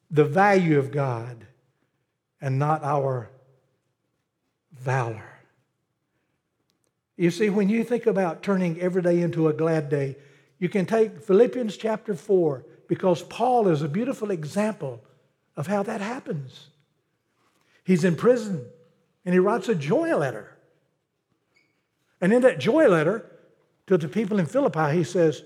the 0.09 0.24
value 0.24 0.80
of 0.80 0.89
God 0.89 1.45
and 2.39 2.57
not 2.57 2.82
our 2.82 3.30
valor. 4.72 5.41
You 7.18 7.30
see, 7.30 7.49
when 7.49 7.68
you 7.68 7.84
think 7.84 8.05
about 8.05 8.41
turning 8.41 8.80
every 8.80 9.01
day 9.01 9.20
into 9.20 9.49
a 9.49 9.53
glad 9.53 9.89
day, 9.89 10.16
you 10.59 10.70
can 10.70 10.86
take 10.86 11.22
Philippians 11.24 11.76
chapter 11.76 12.16
4 12.16 12.66
because 12.88 13.22
Paul 13.24 13.68
is 13.68 13.82
a 13.82 13.89
beautiful 13.89 14.32
example 14.32 15.03
of 15.57 15.68
how 15.68 15.84
that 15.84 15.99
happens. 15.99 16.70
He's 17.84 18.05
in 18.05 18.16
prison 18.16 18.66
and 19.26 19.34
he 19.34 19.39
writes 19.39 19.68
a 19.68 19.76
joy 19.76 20.16
letter. 20.16 20.57
And 22.22 22.32
in 22.32 22.41
that 22.43 22.61
joy 22.61 22.88
letter 22.88 23.30
to 23.88 23.97
the 23.97 24.07
people 24.07 24.39
in 24.39 24.45
Philippi, 24.45 24.95
he 24.95 25.03
says, 25.03 25.43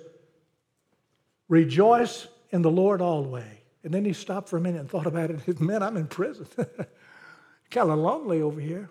Rejoice 1.50 2.28
in 2.52 2.62
the 2.62 2.72
Lord 2.72 3.02
always. 3.02 3.44
And 3.84 3.94
then 3.94 4.06
he 4.06 4.14
stopped 4.14 4.50
for 4.50 4.58
a 4.58 4.62
minute 4.62 4.82
and 4.82 4.90
thought 4.90 5.08
about 5.08 5.32
it. 5.32 5.62
Man, 5.62 5.82
I'm 5.82 5.98
in 5.98 6.08
prison. 6.08 6.48
kind 7.72 7.90
of 7.90 8.00
lonely 8.00 8.42
over 8.42 8.60
here. 8.60 8.90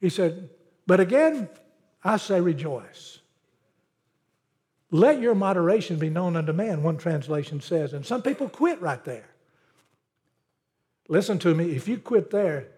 He 0.00 0.08
said, 0.08 0.50
But 0.86 1.00
again, 1.00 1.48
I 2.02 2.16
say 2.16 2.40
rejoice. 2.40 3.18
Let 4.90 5.20
your 5.20 5.34
moderation 5.34 5.98
be 5.98 6.10
known 6.10 6.36
unto 6.36 6.52
man, 6.52 6.82
one 6.82 6.96
translation 6.96 7.60
says. 7.60 7.92
And 7.92 8.04
some 8.04 8.22
people 8.22 8.48
quit 8.48 8.80
right 8.80 9.04
there. 9.04 9.28
Listen 11.08 11.38
to 11.40 11.54
me, 11.54 11.76
if 11.76 11.86
you 11.86 11.98
quit 11.98 12.30
there, 12.30 12.68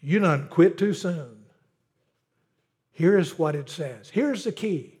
you 0.00 0.18
done 0.18 0.48
quit 0.48 0.78
too 0.78 0.94
soon. 0.94 1.44
Here's 2.90 3.38
what 3.38 3.54
it 3.54 3.70
says. 3.70 4.10
Here's 4.10 4.44
the 4.44 4.52
key. 4.52 4.98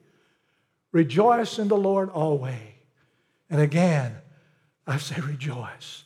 Rejoice 0.90 1.58
in 1.58 1.68
the 1.68 1.76
Lord 1.76 2.08
always. 2.10 2.71
And 3.52 3.60
again, 3.60 4.16
I 4.86 4.96
say 4.96 5.20
rejoice. 5.20 6.04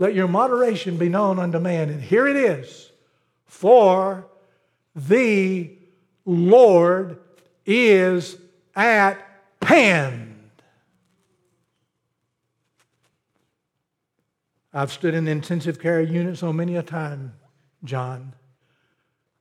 Let 0.00 0.12
your 0.12 0.26
moderation 0.26 0.96
be 0.96 1.08
known 1.08 1.38
unto 1.38 1.60
man. 1.60 1.88
And 1.88 2.02
here 2.02 2.26
it 2.26 2.34
is. 2.34 2.90
For 3.46 4.26
the 4.96 5.70
Lord 6.26 7.20
is 7.64 8.36
at 8.74 9.24
hand. 9.62 10.50
I've 14.72 14.90
stood 14.90 15.14
in 15.14 15.28
intensive 15.28 15.80
care 15.80 16.02
units 16.02 16.40
so 16.40 16.52
many 16.52 16.74
a 16.74 16.82
time, 16.82 17.34
John. 17.84 18.34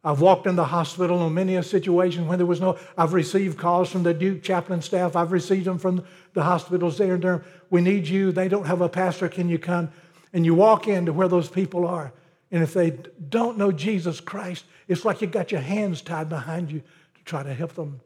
I've 0.04 0.20
walked 0.20 0.48
in 0.48 0.58
the 0.58 0.66
hospital 0.66 1.20
on 1.20 1.34
many 1.34 1.56
a 1.56 1.64
situation 1.64 2.28
when 2.28 2.38
there 2.38 2.46
was 2.46 2.60
no, 2.60 2.78
I've 2.98 3.14
received 3.14 3.58
calls 3.58 3.90
from 3.90 4.04
the 4.04 4.14
Duke 4.14 4.44
chaplain 4.44 4.82
staff. 4.82 5.16
I've 5.16 5.32
received 5.32 5.66
them 5.66 5.78
from 5.78 6.04
the 6.34 6.44
hospitals 6.44 6.98
there 6.98 7.14
and 7.14 7.24
there. 7.24 7.46
We 7.70 7.80
need 7.80 8.08
you. 8.08 8.34
They 8.34 8.50
don't 8.50 8.66
have 8.66 8.82
a 8.82 8.90
pastor. 8.90 9.30
Can 9.30 9.48
you 9.48 9.58
come? 9.58 9.92
And 10.34 10.46
you 10.46 10.56
walk 10.56 10.88
into 10.90 11.14
where 11.14 11.30
those 11.30 11.48
people 11.48 11.88
are. 11.88 12.12
And 12.52 12.62
if 12.62 12.74
they 12.74 13.00
don't 13.30 13.58
know 13.58 13.72
Jesus 13.72 14.20
Christ, 14.20 14.66
it's 14.88 15.06
like 15.06 15.22
you 15.22 15.28
got 15.28 15.52
your 15.52 15.62
hands 15.62 16.02
tied 16.02 16.28
behind 16.28 16.70
you 16.70 16.82
to 16.82 17.24
try 17.24 17.42
to 17.42 17.54
help 17.54 17.74
them. 17.74 18.02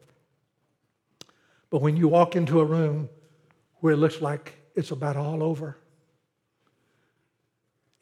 But 1.68 1.82
when 1.82 1.96
you 1.96 2.06
walk 2.06 2.36
into 2.36 2.60
a 2.60 2.64
room 2.64 3.08
where 3.80 3.92
it 3.92 3.98
looks 3.98 4.20
like 4.20 4.54
it's 4.74 4.92
about 4.92 5.16
all 5.16 5.42
over, 5.42 5.76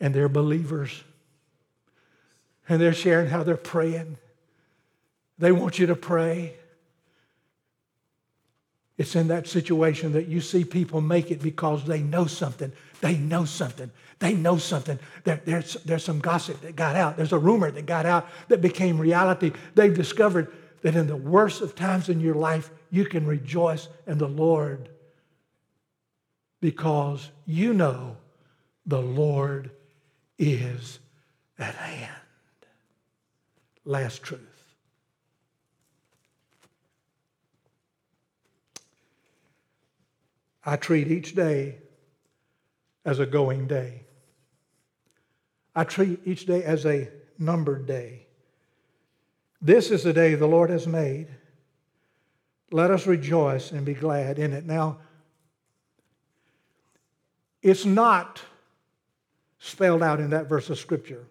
and 0.00 0.14
they're 0.14 0.28
believers, 0.28 1.02
and 2.68 2.80
they're 2.80 2.92
sharing 2.92 3.28
how 3.28 3.42
they're 3.42 3.56
praying. 3.56 4.18
They 5.38 5.52
want 5.52 5.78
you 5.78 5.86
to 5.86 5.96
pray. 5.96 6.54
It's 8.98 9.14
in 9.14 9.28
that 9.28 9.46
situation 9.46 10.12
that 10.12 10.26
you 10.26 10.40
see 10.40 10.64
people 10.64 11.00
make 11.00 11.30
it 11.30 11.42
because 11.42 11.84
they 11.84 12.00
know 12.00 12.26
something. 12.26 12.72
They 13.02 13.16
know 13.18 13.44
something. 13.44 13.90
They 14.18 14.32
know 14.32 14.56
something. 14.56 14.98
There, 15.24 15.40
there's, 15.44 15.74
there's 15.84 16.04
some 16.04 16.20
gossip 16.20 16.62
that 16.62 16.76
got 16.76 16.96
out. 16.96 17.18
There's 17.18 17.34
a 17.34 17.38
rumor 17.38 17.70
that 17.70 17.84
got 17.84 18.06
out 18.06 18.26
that 18.48 18.62
became 18.62 18.98
reality. 18.98 19.52
They've 19.74 19.94
discovered 19.94 20.50
that 20.80 20.96
in 20.96 21.06
the 21.06 21.16
worst 21.16 21.60
of 21.60 21.74
times 21.74 22.08
in 22.08 22.20
your 22.20 22.34
life, 22.34 22.70
you 22.90 23.04
can 23.04 23.26
rejoice 23.26 23.88
in 24.06 24.16
the 24.16 24.28
Lord 24.28 24.88
because 26.60 27.30
you 27.44 27.74
know 27.74 28.16
the 28.86 29.02
Lord 29.02 29.70
is 30.38 30.98
at 31.58 31.74
hand 31.74 32.25
last 33.86 34.22
truth. 34.22 34.42
I 40.64 40.76
treat 40.76 41.08
each 41.08 41.34
day 41.34 41.78
as 43.04 43.20
a 43.20 43.26
going 43.26 43.68
day. 43.68 44.02
I 45.74 45.84
treat 45.84 46.20
each 46.24 46.44
day 46.44 46.64
as 46.64 46.84
a 46.84 47.08
numbered 47.38 47.86
day. 47.86 48.26
This 49.62 49.90
is 49.90 50.02
the 50.02 50.12
day 50.12 50.34
the 50.34 50.46
Lord 50.46 50.70
has 50.70 50.86
made. 50.86 51.28
Let 52.72 52.90
us 52.90 53.06
rejoice 53.06 53.70
and 53.70 53.86
be 53.86 53.94
glad 53.94 54.40
in 54.40 54.52
it. 54.52 54.66
Now, 54.66 54.98
it's 57.62 57.84
not 57.84 58.42
spelled 59.60 60.02
out 60.02 60.20
in 60.20 60.30
that 60.30 60.48
verse 60.48 60.68
of 60.68 60.78
Scripture. 60.78 61.26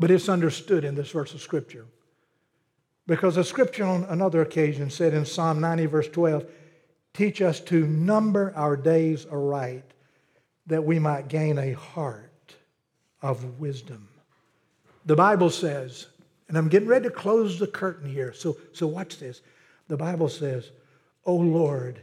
But 0.00 0.10
it's 0.10 0.30
understood 0.30 0.84
in 0.84 0.94
this 0.94 1.10
verse 1.10 1.34
of 1.34 1.42
Scripture. 1.42 1.84
Because 3.06 3.34
the 3.34 3.44
Scripture 3.44 3.84
on 3.84 4.04
another 4.04 4.40
occasion 4.40 4.88
said 4.88 5.12
in 5.12 5.26
Psalm 5.26 5.60
90, 5.60 5.86
verse 5.86 6.08
12, 6.08 6.46
Teach 7.12 7.42
us 7.42 7.60
to 7.60 7.86
number 7.86 8.52
our 8.56 8.76
days 8.76 9.26
aright, 9.26 9.84
that 10.66 10.84
we 10.84 10.98
might 10.98 11.28
gain 11.28 11.58
a 11.58 11.72
heart 11.72 12.54
of 13.20 13.60
wisdom. 13.60 14.08
The 15.04 15.16
Bible 15.16 15.50
says, 15.50 16.06
and 16.48 16.56
I'm 16.56 16.68
getting 16.68 16.88
ready 16.88 17.04
to 17.04 17.14
close 17.14 17.58
the 17.58 17.66
curtain 17.66 18.08
here, 18.08 18.32
so, 18.32 18.56
so 18.72 18.86
watch 18.86 19.18
this. 19.18 19.42
The 19.88 19.96
Bible 19.96 20.28
says, 20.28 20.70
O 21.26 21.34
Lord, 21.34 22.00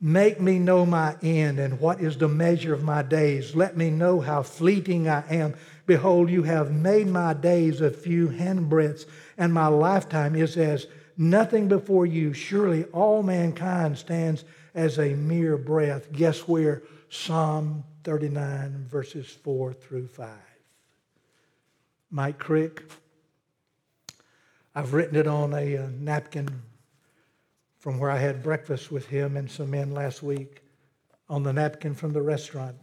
Make 0.00 0.40
me 0.40 0.60
know 0.60 0.86
my 0.86 1.16
end 1.22 1.58
and 1.58 1.80
what 1.80 2.00
is 2.00 2.16
the 2.16 2.28
measure 2.28 2.72
of 2.72 2.84
my 2.84 3.02
days. 3.02 3.56
Let 3.56 3.76
me 3.76 3.90
know 3.90 4.20
how 4.20 4.44
fleeting 4.44 5.08
I 5.08 5.24
am. 5.28 5.54
Behold, 5.88 6.28
you 6.28 6.42
have 6.42 6.70
made 6.70 7.06
my 7.06 7.32
days 7.32 7.80
a 7.80 7.90
few 7.90 8.28
handbreadths, 8.28 9.06
and 9.38 9.54
my 9.54 9.68
lifetime 9.68 10.36
is 10.36 10.54
as 10.58 10.86
nothing 11.16 11.66
before 11.66 12.04
you. 12.04 12.34
Surely 12.34 12.84
all 12.92 13.22
mankind 13.22 13.96
stands 13.96 14.44
as 14.74 14.98
a 14.98 15.14
mere 15.14 15.56
breath. 15.56 16.12
Guess 16.12 16.46
where? 16.46 16.82
Psalm 17.08 17.84
39, 18.04 18.86
verses 18.86 19.30
4 19.30 19.72
through 19.72 20.08
5. 20.08 20.28
Mike 22.10 22.38
Crick. 22.38 22.82
I've 24.74 24.92
written 24.92 25.16
it 25.16 25.26
on 25.26 25.54
a, 25.54 25.74
a 25.74 25.84
uh, 25.84 25.88
napkin 25.98 26.50
from 27.78 27.98
where 27.98 28.10
I 28.10 28.18
had 28.18 28.42
breakfast 28.42 28.92
with 28.92 29.06
him 29.06 29.38
and 29.38 29.50
some 29.50 29.70
men 29.70 29.92
last 29.92 30.22
week 30.22 30.60
on 31.30 31.44
the 31.44 31.52
napkin 31.54 31.94
from 31.94 32.12
the 32.12 32.20
restaurant. 32.20 32.76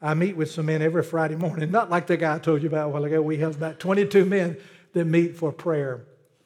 I 0.00 0.14
meet 0.14 0.36
with 0.36 0.50
some 0.50 0.66
men 0.66 0.82
every 0.82 1.02
Friday 1.02 1.36
morning, 1.36 1.70
not 1.70 1.90
like 1.90 2.06
the 2.06 2.16
guy 2.16 2.34
I 2.34 2.38
told 2.38 2.62
you 2.62 2.68
about 2.68 2.86
a 2.86 2.88
while 2.90 3.04
ago. 3.04 3.22
We 3.22 3.38
have 3.38 3.56
about 3.56 3.80
22 3.80 4.24
men 4.24 4.58
that 4.92 5.04
meet 5.04 5.36
for 5.36 5.52
prayer, 5.52 6.04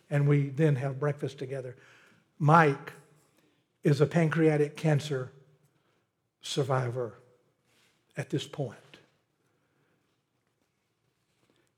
and 0.09 0.29
we 0.29 0.51
then 0.51 0.77
have 0.77 1.01
breakfast 1.01 1.39
together. 1.39 1.77
Mike 2.39 2.93
is 3.83 4.01
a 4.01 4.07
pancreatic 4.07 4.77
cancer 4.77 5.33
survivor 6.43 7.15
at 8.17 8.31
this 8.31 8.47
point. 8.47 8.77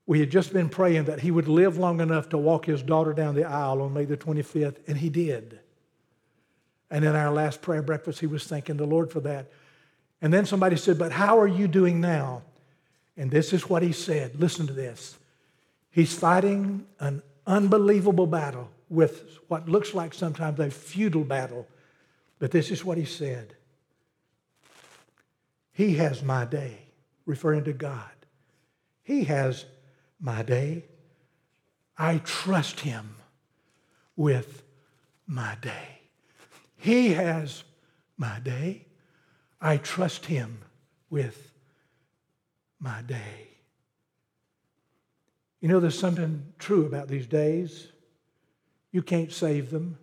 We 0.05 0.19
had 0.19 0.29
just 0.29 0.51
been 0.51 0.69
praying 0.69 1.05
that 1.05 1.21
he 1.21 1.31
would 1.31 1.47
live 1.47 1.77
long 1.77 2.01
enough 2.01 2.29
to 2.29 2.37
walk 2.37 2.65
his 2.65 2.83
daughter 2.83 3.13
down 3.13 3.35
the 3.35 3.45
aisle 3.45 3.81
on 3.81 3.93
May 3.93 4.05
the 4.05 4.17
25th, 4.17 4.77
and 4.87 4.97
he 4.97 5.09
did. 5.09 5.59
And 6.91 7.05
in 7.05 7.15
our 7.15 7.31
last 7.31 7.61
prayer 7.61 7.81
breakfast, 7.81 8.19
he 8.19 8.27
was 8.27 8.43
thanking 8.43 8.77
the 8.77 8.85
Lord 8.85 9.11
for 9.11 9.21
that. 9.21 9.49
And 10.23 10.33
then 10.33 10.45
somebody 10.45 10.77
said, 10.77 10.97
But 10.97 11.11
how 11.11 11.37
are 11.37 11.47
you 11.47 11.67
doing 11.67 11.99
now? 11.99 12.43
And 13.17 13.29
this 13.29 13.51
is 13.51 13.69
what 13.69 13.83
he 13.83 13.91
said. 13.91 14.39
Listen 14.39 14.65
to 14.67 14.73
this. 14.73 15.17
He's 15.91 16.17
fighting 16.17 16.87
an 16.99 17.21
unbelievable 17.45 18.25
battle 18.25 18.69
with 18.89 19.37
what 19.49 19.67
looks 19.67 19.93
like 19.93 20.13
sometimes 20.13 20.59
a 20.61 20.71
futile 20.71 21.25
battle. 21.25 21.67
But 22.39 22.51
this 22.51 22.71
is 22.71 22.83
what 22.85 22.97
he 22.97 23.05
said 23.05 23.53
He 25.73 25.95
has 25.95 26.23
my 26.23 26.45
day, 26.45 26.79
referring 27.25 27.65
to 27.65 27.73
God. 27.73 28.09
He 29.03 29.25
has 29.25 29.65
my 30.21 30.41
day. 30.41 30.85
I 31.97 32.19
trust 32.19 32.79
him 32.79 33.15
with 34.15 34.63
my 35.27 35.57
day. 35.61 35.99
He 36.77 37.09
has 37.09 37.65
my 38.17 38.39
day. 38.39 38.85
I 39.63 39.77
trust 39.77 40.25
Him 40.25 40.59
with 41.09 41.53
my 42.79 43.01
day. 43.01 43.47
You 45.61 45.69
know, 45.69 45.79
there's 45.79 45.97
something 45.97 46.53
true 46.59 46.85
about 46.85 47.07
these 47.07 47.25
days. 47.25 47.87
You 48.91 49.01
can't 49.01 49.31
save 49.31 49.71
them, 49.71 49.97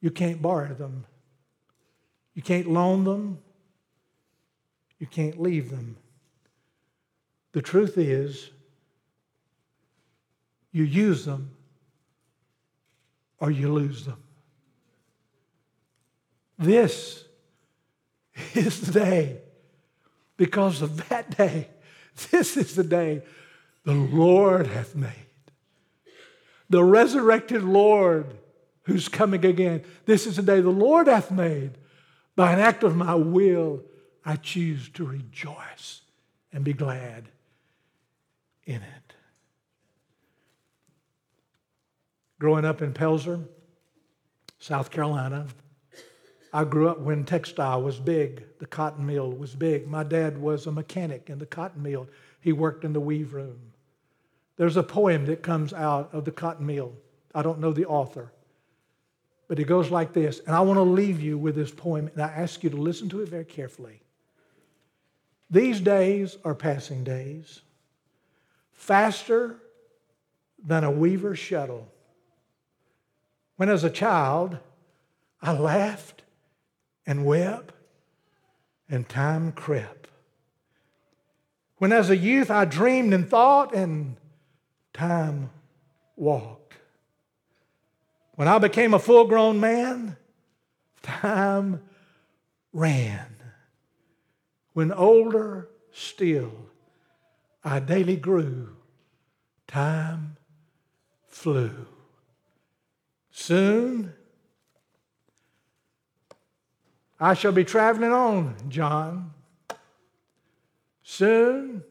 you 0.00 0.10
can't 0.10 0.40
borrow 0.40 0.72
them, 0.72 1.04
you 2.34 2.40
can't 2.40 2.66
loan 2.66 3.04
them, 3.04 3.38
you 4.98 5.06
can't 5.06 5.38
leave 5.38 5.70
them. 5.70 5.98
The 7.52 7.60
truth 7.60 7.98
is, 7.98 8.50
you 10.72 10.84
use 10.84 11.26
them 11.26 11.50
or 13.38 13.50
you 13.50 13.70
lose 13.70 14.06
them. 14.06 14.22
This 16.58 17.23
is 18.54 18.80
the 18.80 18.92
day. 18.92 19.38
Because 20.36 20.82
of 20.82 21.08
that 21.08 21.36
day, 21.36 21.68
this 22.30 22.56
is 22.56 22.74
the 22.74 22.84
day 22.84 23.22
the 23.84 23.94
Lord 23.94 24.66
hath 24.66 24.94
made. 24.94 25.10
The 26.70 26.82
resurrected 26.82 27.62
Lord 27.62 28.38
who's 28.84 29.08
coming 29.08 29.44
again. 29.44 29.82
This 30.06 30.26
is 30.26 30.36
the 30.36 30.42
day 30.42 30.60
the 30.60 30.70
Lord 30.70 31.06
hath 31.06 31.30
made. 31.30 31.72
By 32.36 32.52
an 32.52 32.58
act 32.58 32.82
of 32.82 32.96
my 32.96 33.14
will, 33.14 33.82
I 34.24 34.36
choose 34.36 34.88
to 34.90 35.04
rejoice 35.04 36.02
and 36.52 36.64
be 36.64 36.72
glad 36.72 37.28
in 38.64 38.76
it. 38.76 39.14
Growing 42.38 42.64
up 42.64 42.82
in 42.82 42.92
Pelzer, 42.92 43.46
South 44.58 44.90
Carolina, 44.90 45.46
I 46.54 46.62
grew 46.62 46.88
up 46.88 47.00
when 47.00 47.24
textile 47.24 47.82
was 47.82 47.98
big, 47.98 48.44
the 48.60 48.66
cotton 48.66 49.04
mill 49.04 49.32
was 49.32 49.56
big. 49.56 49.88
My 49.88 50.04
dad 50.04 50.38
was 50.38 50.68
a 50.68 50.72
mechanic 50.72 51.28
in 51.28 51.40
the 51.40 51.46
cotton 51.46 51.82
mill, 51.82 52.08
he 52.40 52.52
worked 52.52 52.84
in 52.84 52.92
the 52.92 53.00
weave 53.00 53.34
room. 53.34 53.58
There's 54.56 54.76
a 54.76 54.84
poem 54.84 55.26
that 55.26 55.42
comes 55.42 55.72
out 55.72 56.10
of 56.12 56.24
the 56.24 56.30
cotton 56.30 56.64
mill. 56.64 56.92
I 57.34 57.42
don't 57.42 57.58
know 57.58 57.72
the 57.72 57.86
author, 57.86 58.32
but 59.48 59.58
it 59.58 59.64
goes 59.64 59.90
like 59.90 60.12
this. 60.12 60.38
And 60.46 60.54
I 60.54 60.60
want 60.60 60.76
to 60.76 60.82
leave 60.82 61.20
you 61.20 61.36
with 61.36 61.56
this 61.56 61.72
poem, 61.72 62.06
and 62.06 62.22
I 62.22 62.28
ask 62.28 62.62
you 62.62 62.70
to 62.70 62.76
listen 62.76 63.08
to 63.08 63.22
it 63.22 63.28
very 63.28 63.44
carefully. 63.44 64.00
These 65.50 65.80
days 65.80 66.38
are 66.44 66.54
passing 66.54 67.02
days, 67.02 67.62
faster 68.70 69.56
than 70.64 70.84
a 70.84 70.90
weaver's 70.90 71.40
shuttle. 71.40 71.88
When 73.56 73.68
as 73.68 73.82
a 73.82 73.90
child, 73.90 74.58
I 75.42 75.52
laughed 75.52 76.23
and 77.06 77.24
wept 77.24 77.72
and 78.88 79.08
time 79.08 79.52
crept. 79.52 80.08
When 81.78 81.92
as 81.92 82.10
a 82.10 82.16
youth 82.16 82.50
I 82.50 82.64
dreamed 82.64 83.12
and 83.12 83.28
thought, 83.28 83.74
and 83.74 84.16
time 84.92 85.50
walked. 86.16 86.74
When 88.36 88.48
I 88.48 88.58
became 88.58 88.94
a 88.94 88.98
full 88.98 89.26
grown 89.26 89.60
man, 89.60 90.16
time 91.02 91.82
ran. 92.72 93.36
When 94.72 94.92
older 94.92 95.68
still, 95.92 96.52
I 97.62 97.78
daily 97.80 98.16
grew, 98.16 98.76
time 99.66 100.36
flew. 101.28 101.86
Soon, 103.30 104.14
I 107.18 107.34
shall 107.34 107.52
be 107.52 107.64
traveling 107.64 108.12
on, 108.12 108.56
John. 108.68 109.32
Soon, 111.02 111.84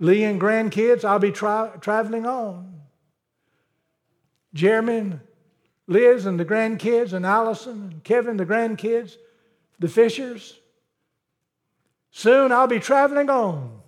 Lee 0.00 0.24
and 0.24 0.40
grandkids, 0.40 1.04
I'll 1.04 1.18
be 1.18 1.32
tra- 1.32 1.78
traveling 1.80 2.26
on. 2.26 2.80
Jeremy 4.54 4.96
and 4.96 5.20
Liz 5.86 6.26
and 6.26 6.38
the 6.38 6.44
grandkids, 6.44 7.12
and 7.12 7.24
Allison 7.24 7.90
and 7.92 8.04
Kevin, 8.04 8.36
the 8.36 8.46
grandkids, 8.46 9.16
the 9.78 9.88
Fishers. 9.88 10.58
Soon 12.10 12.52
I'll 12.52 12.66
be 12.66 12.80
traveling 12.80 13.30
on. 13.30 13.80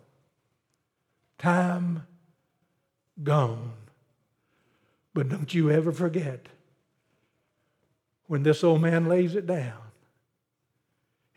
Time 1.38 2.06
gone. 3.22 3.72
But 5.14 5.28
don't 5.28 5.52
you 5.52 5.70
ever 5.70 5.92
forget 5.92 6.46
when 8.26 8.42
this 8.42 8.62
old 8.62 8.80
man 8.80 9.08
lays 9.08 9.34
it 9.34 9.46
down, 9.46 9.89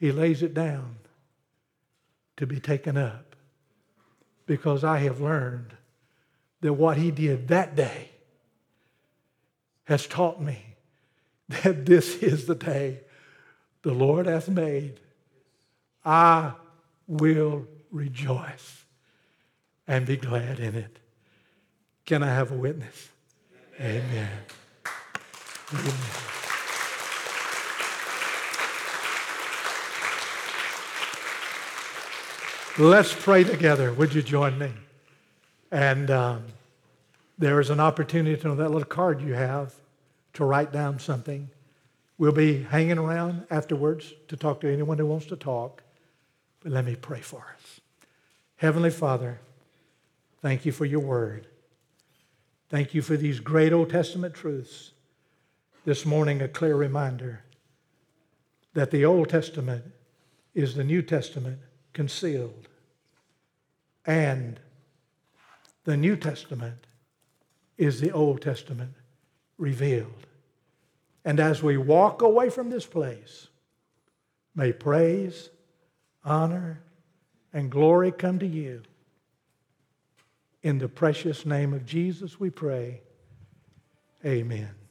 he 0.04 0.12
lays 0.12 0.44
it 0.44 0.54
down 0.54 0.98
to 2.36 2.46
be 2.46 2.60
taken 2.60 2.98
up 2.98 3.38
because 4.46 4.84
I 4.84 4.98
have 4.98 5.22
learned 5.22 5.78
that 6.60 6.74
what 6.74 6.98
he 6.98 7.10
did 7.10 7.48
that 7.48 7.78
day 7.78 8.10
has 9.86 10.06
taught 10.06 10.42
me 10.42 10.76
that 11.48 11.86
this 11.86 12.22
is 12.22 12.48
the 12.48 12.56
day 12.56 13.00
the 13.84 13.94
Lord 13.94 14.26
hath 14.26 14.50
made. 14.50 15.00
I 16.04 16.52
will 17.08 17.66
rejoice 17.90 18.84
and 19.88 20.06
be 20.06 20.18
glad 20.18 20.60
in 20.60 20.76
it. 20.76 21.00
Can 22.06 22.24
I 22.24 22.36
have 22.36 22.52
a 22.52 22.56
witness? 22.56 23.08
Amen. 23.80 24.40
Amen. 25.72 26.33
Let's 32.80 33.14
pray 33.14 33.44
together. 33.44 33.94
Would 33.94 34.16
you 34.16 34.24
join 34.24 34.58
me? 34.58 34.72
And 35.72 36.10
um, 36.10 36.44
there 37.38 37.60
is 37.60 37.70
an 37.70 37.80
opportunity 37.80 38.50
on 38.50 38.58
that 38.58 38.72
little 38.72 38.84
card 38.84 39.22
you 39.22 39.36
have 39.36 39.76
to 40.34 40.44
write 40.44 40.72
down 40.72 40.98
something. 40.98 41.52
We'll 42.18 42.32
be 42.32 42.64
hanging 42.64 42.98
around 42.98 43.46
afterwards 43.52 44.12
to 44.28 44.36
talk 44.36 44.60
to 44.62 44.74
anyone 44.74 44.98
who 44.98 45.06
wants 45.06 45.28
to 45.28 45.36
talk. 45.36 45.84
But 46.64 46.72
let 46.72 46.84
me 46.84 46.96
pray 46.96 47.22
for 47.22 47.46
us. 47.56 47.80
Heavenly 48.56 48.90
Father, 48.90 49.40
thank 50.42 50.66
you 50.66 50.72
for 50.72 50.86
your 50.86 51.02
word. 51.02 51.46
Thank 52.70 52.96
you 52.96 53.04
for 53.04 53.16
these 53.16 53.40
great 53.40 53.72
Old 53.72 53.92
Testament 53.92 54.34
truths. 54.34 54.94
This 55.86 56.08
morning, 56.08 56.42
a 56.42 56.48
clear 56.48 56.76
reminder 56.76 57.44
that 58.74 58.90
the 58.90 59.06
Old 59.06 59.30
Testament 59.30 59.84
is 60.56 60.74
the 60.74 60.84
New 60.84 61.04
Testament 61.04 61.60
concealed, 61.94 62.68
and 64.06 64.60
the 65.86 65.98
New 65.98 66.16
Testament 66.16 66.88
is 67.78 68.00
the 68.00 68.12
Old 68.12 68.42
Testament 68.42 68.94
revealed. 69.58 70.28
And 71.26 71.40
as 71.40 71.64
we 71.64 71.78
walk 71.78 72.22
away 72.22 72.50
from 72.50 72.70
this 72.70 72.86
place, 72.86 73.48
may 74.56 74.72
praise, 74.74 75.50
honor, 76.26 76.82
and 77.54 77.72
glory 77.72 78.12
come 78.12 78.40
to 78.40 78.48
you. 78.48 78.82
In 80.62 80.80
the 80.80 80.90
precious 80.90 81.46
name 81.46 81.74
of 81.74 81.86
Jesus, 81.86 82.40
we 82.40 82.50
pray. 82.50 83.02
Amen. 84.26 84.83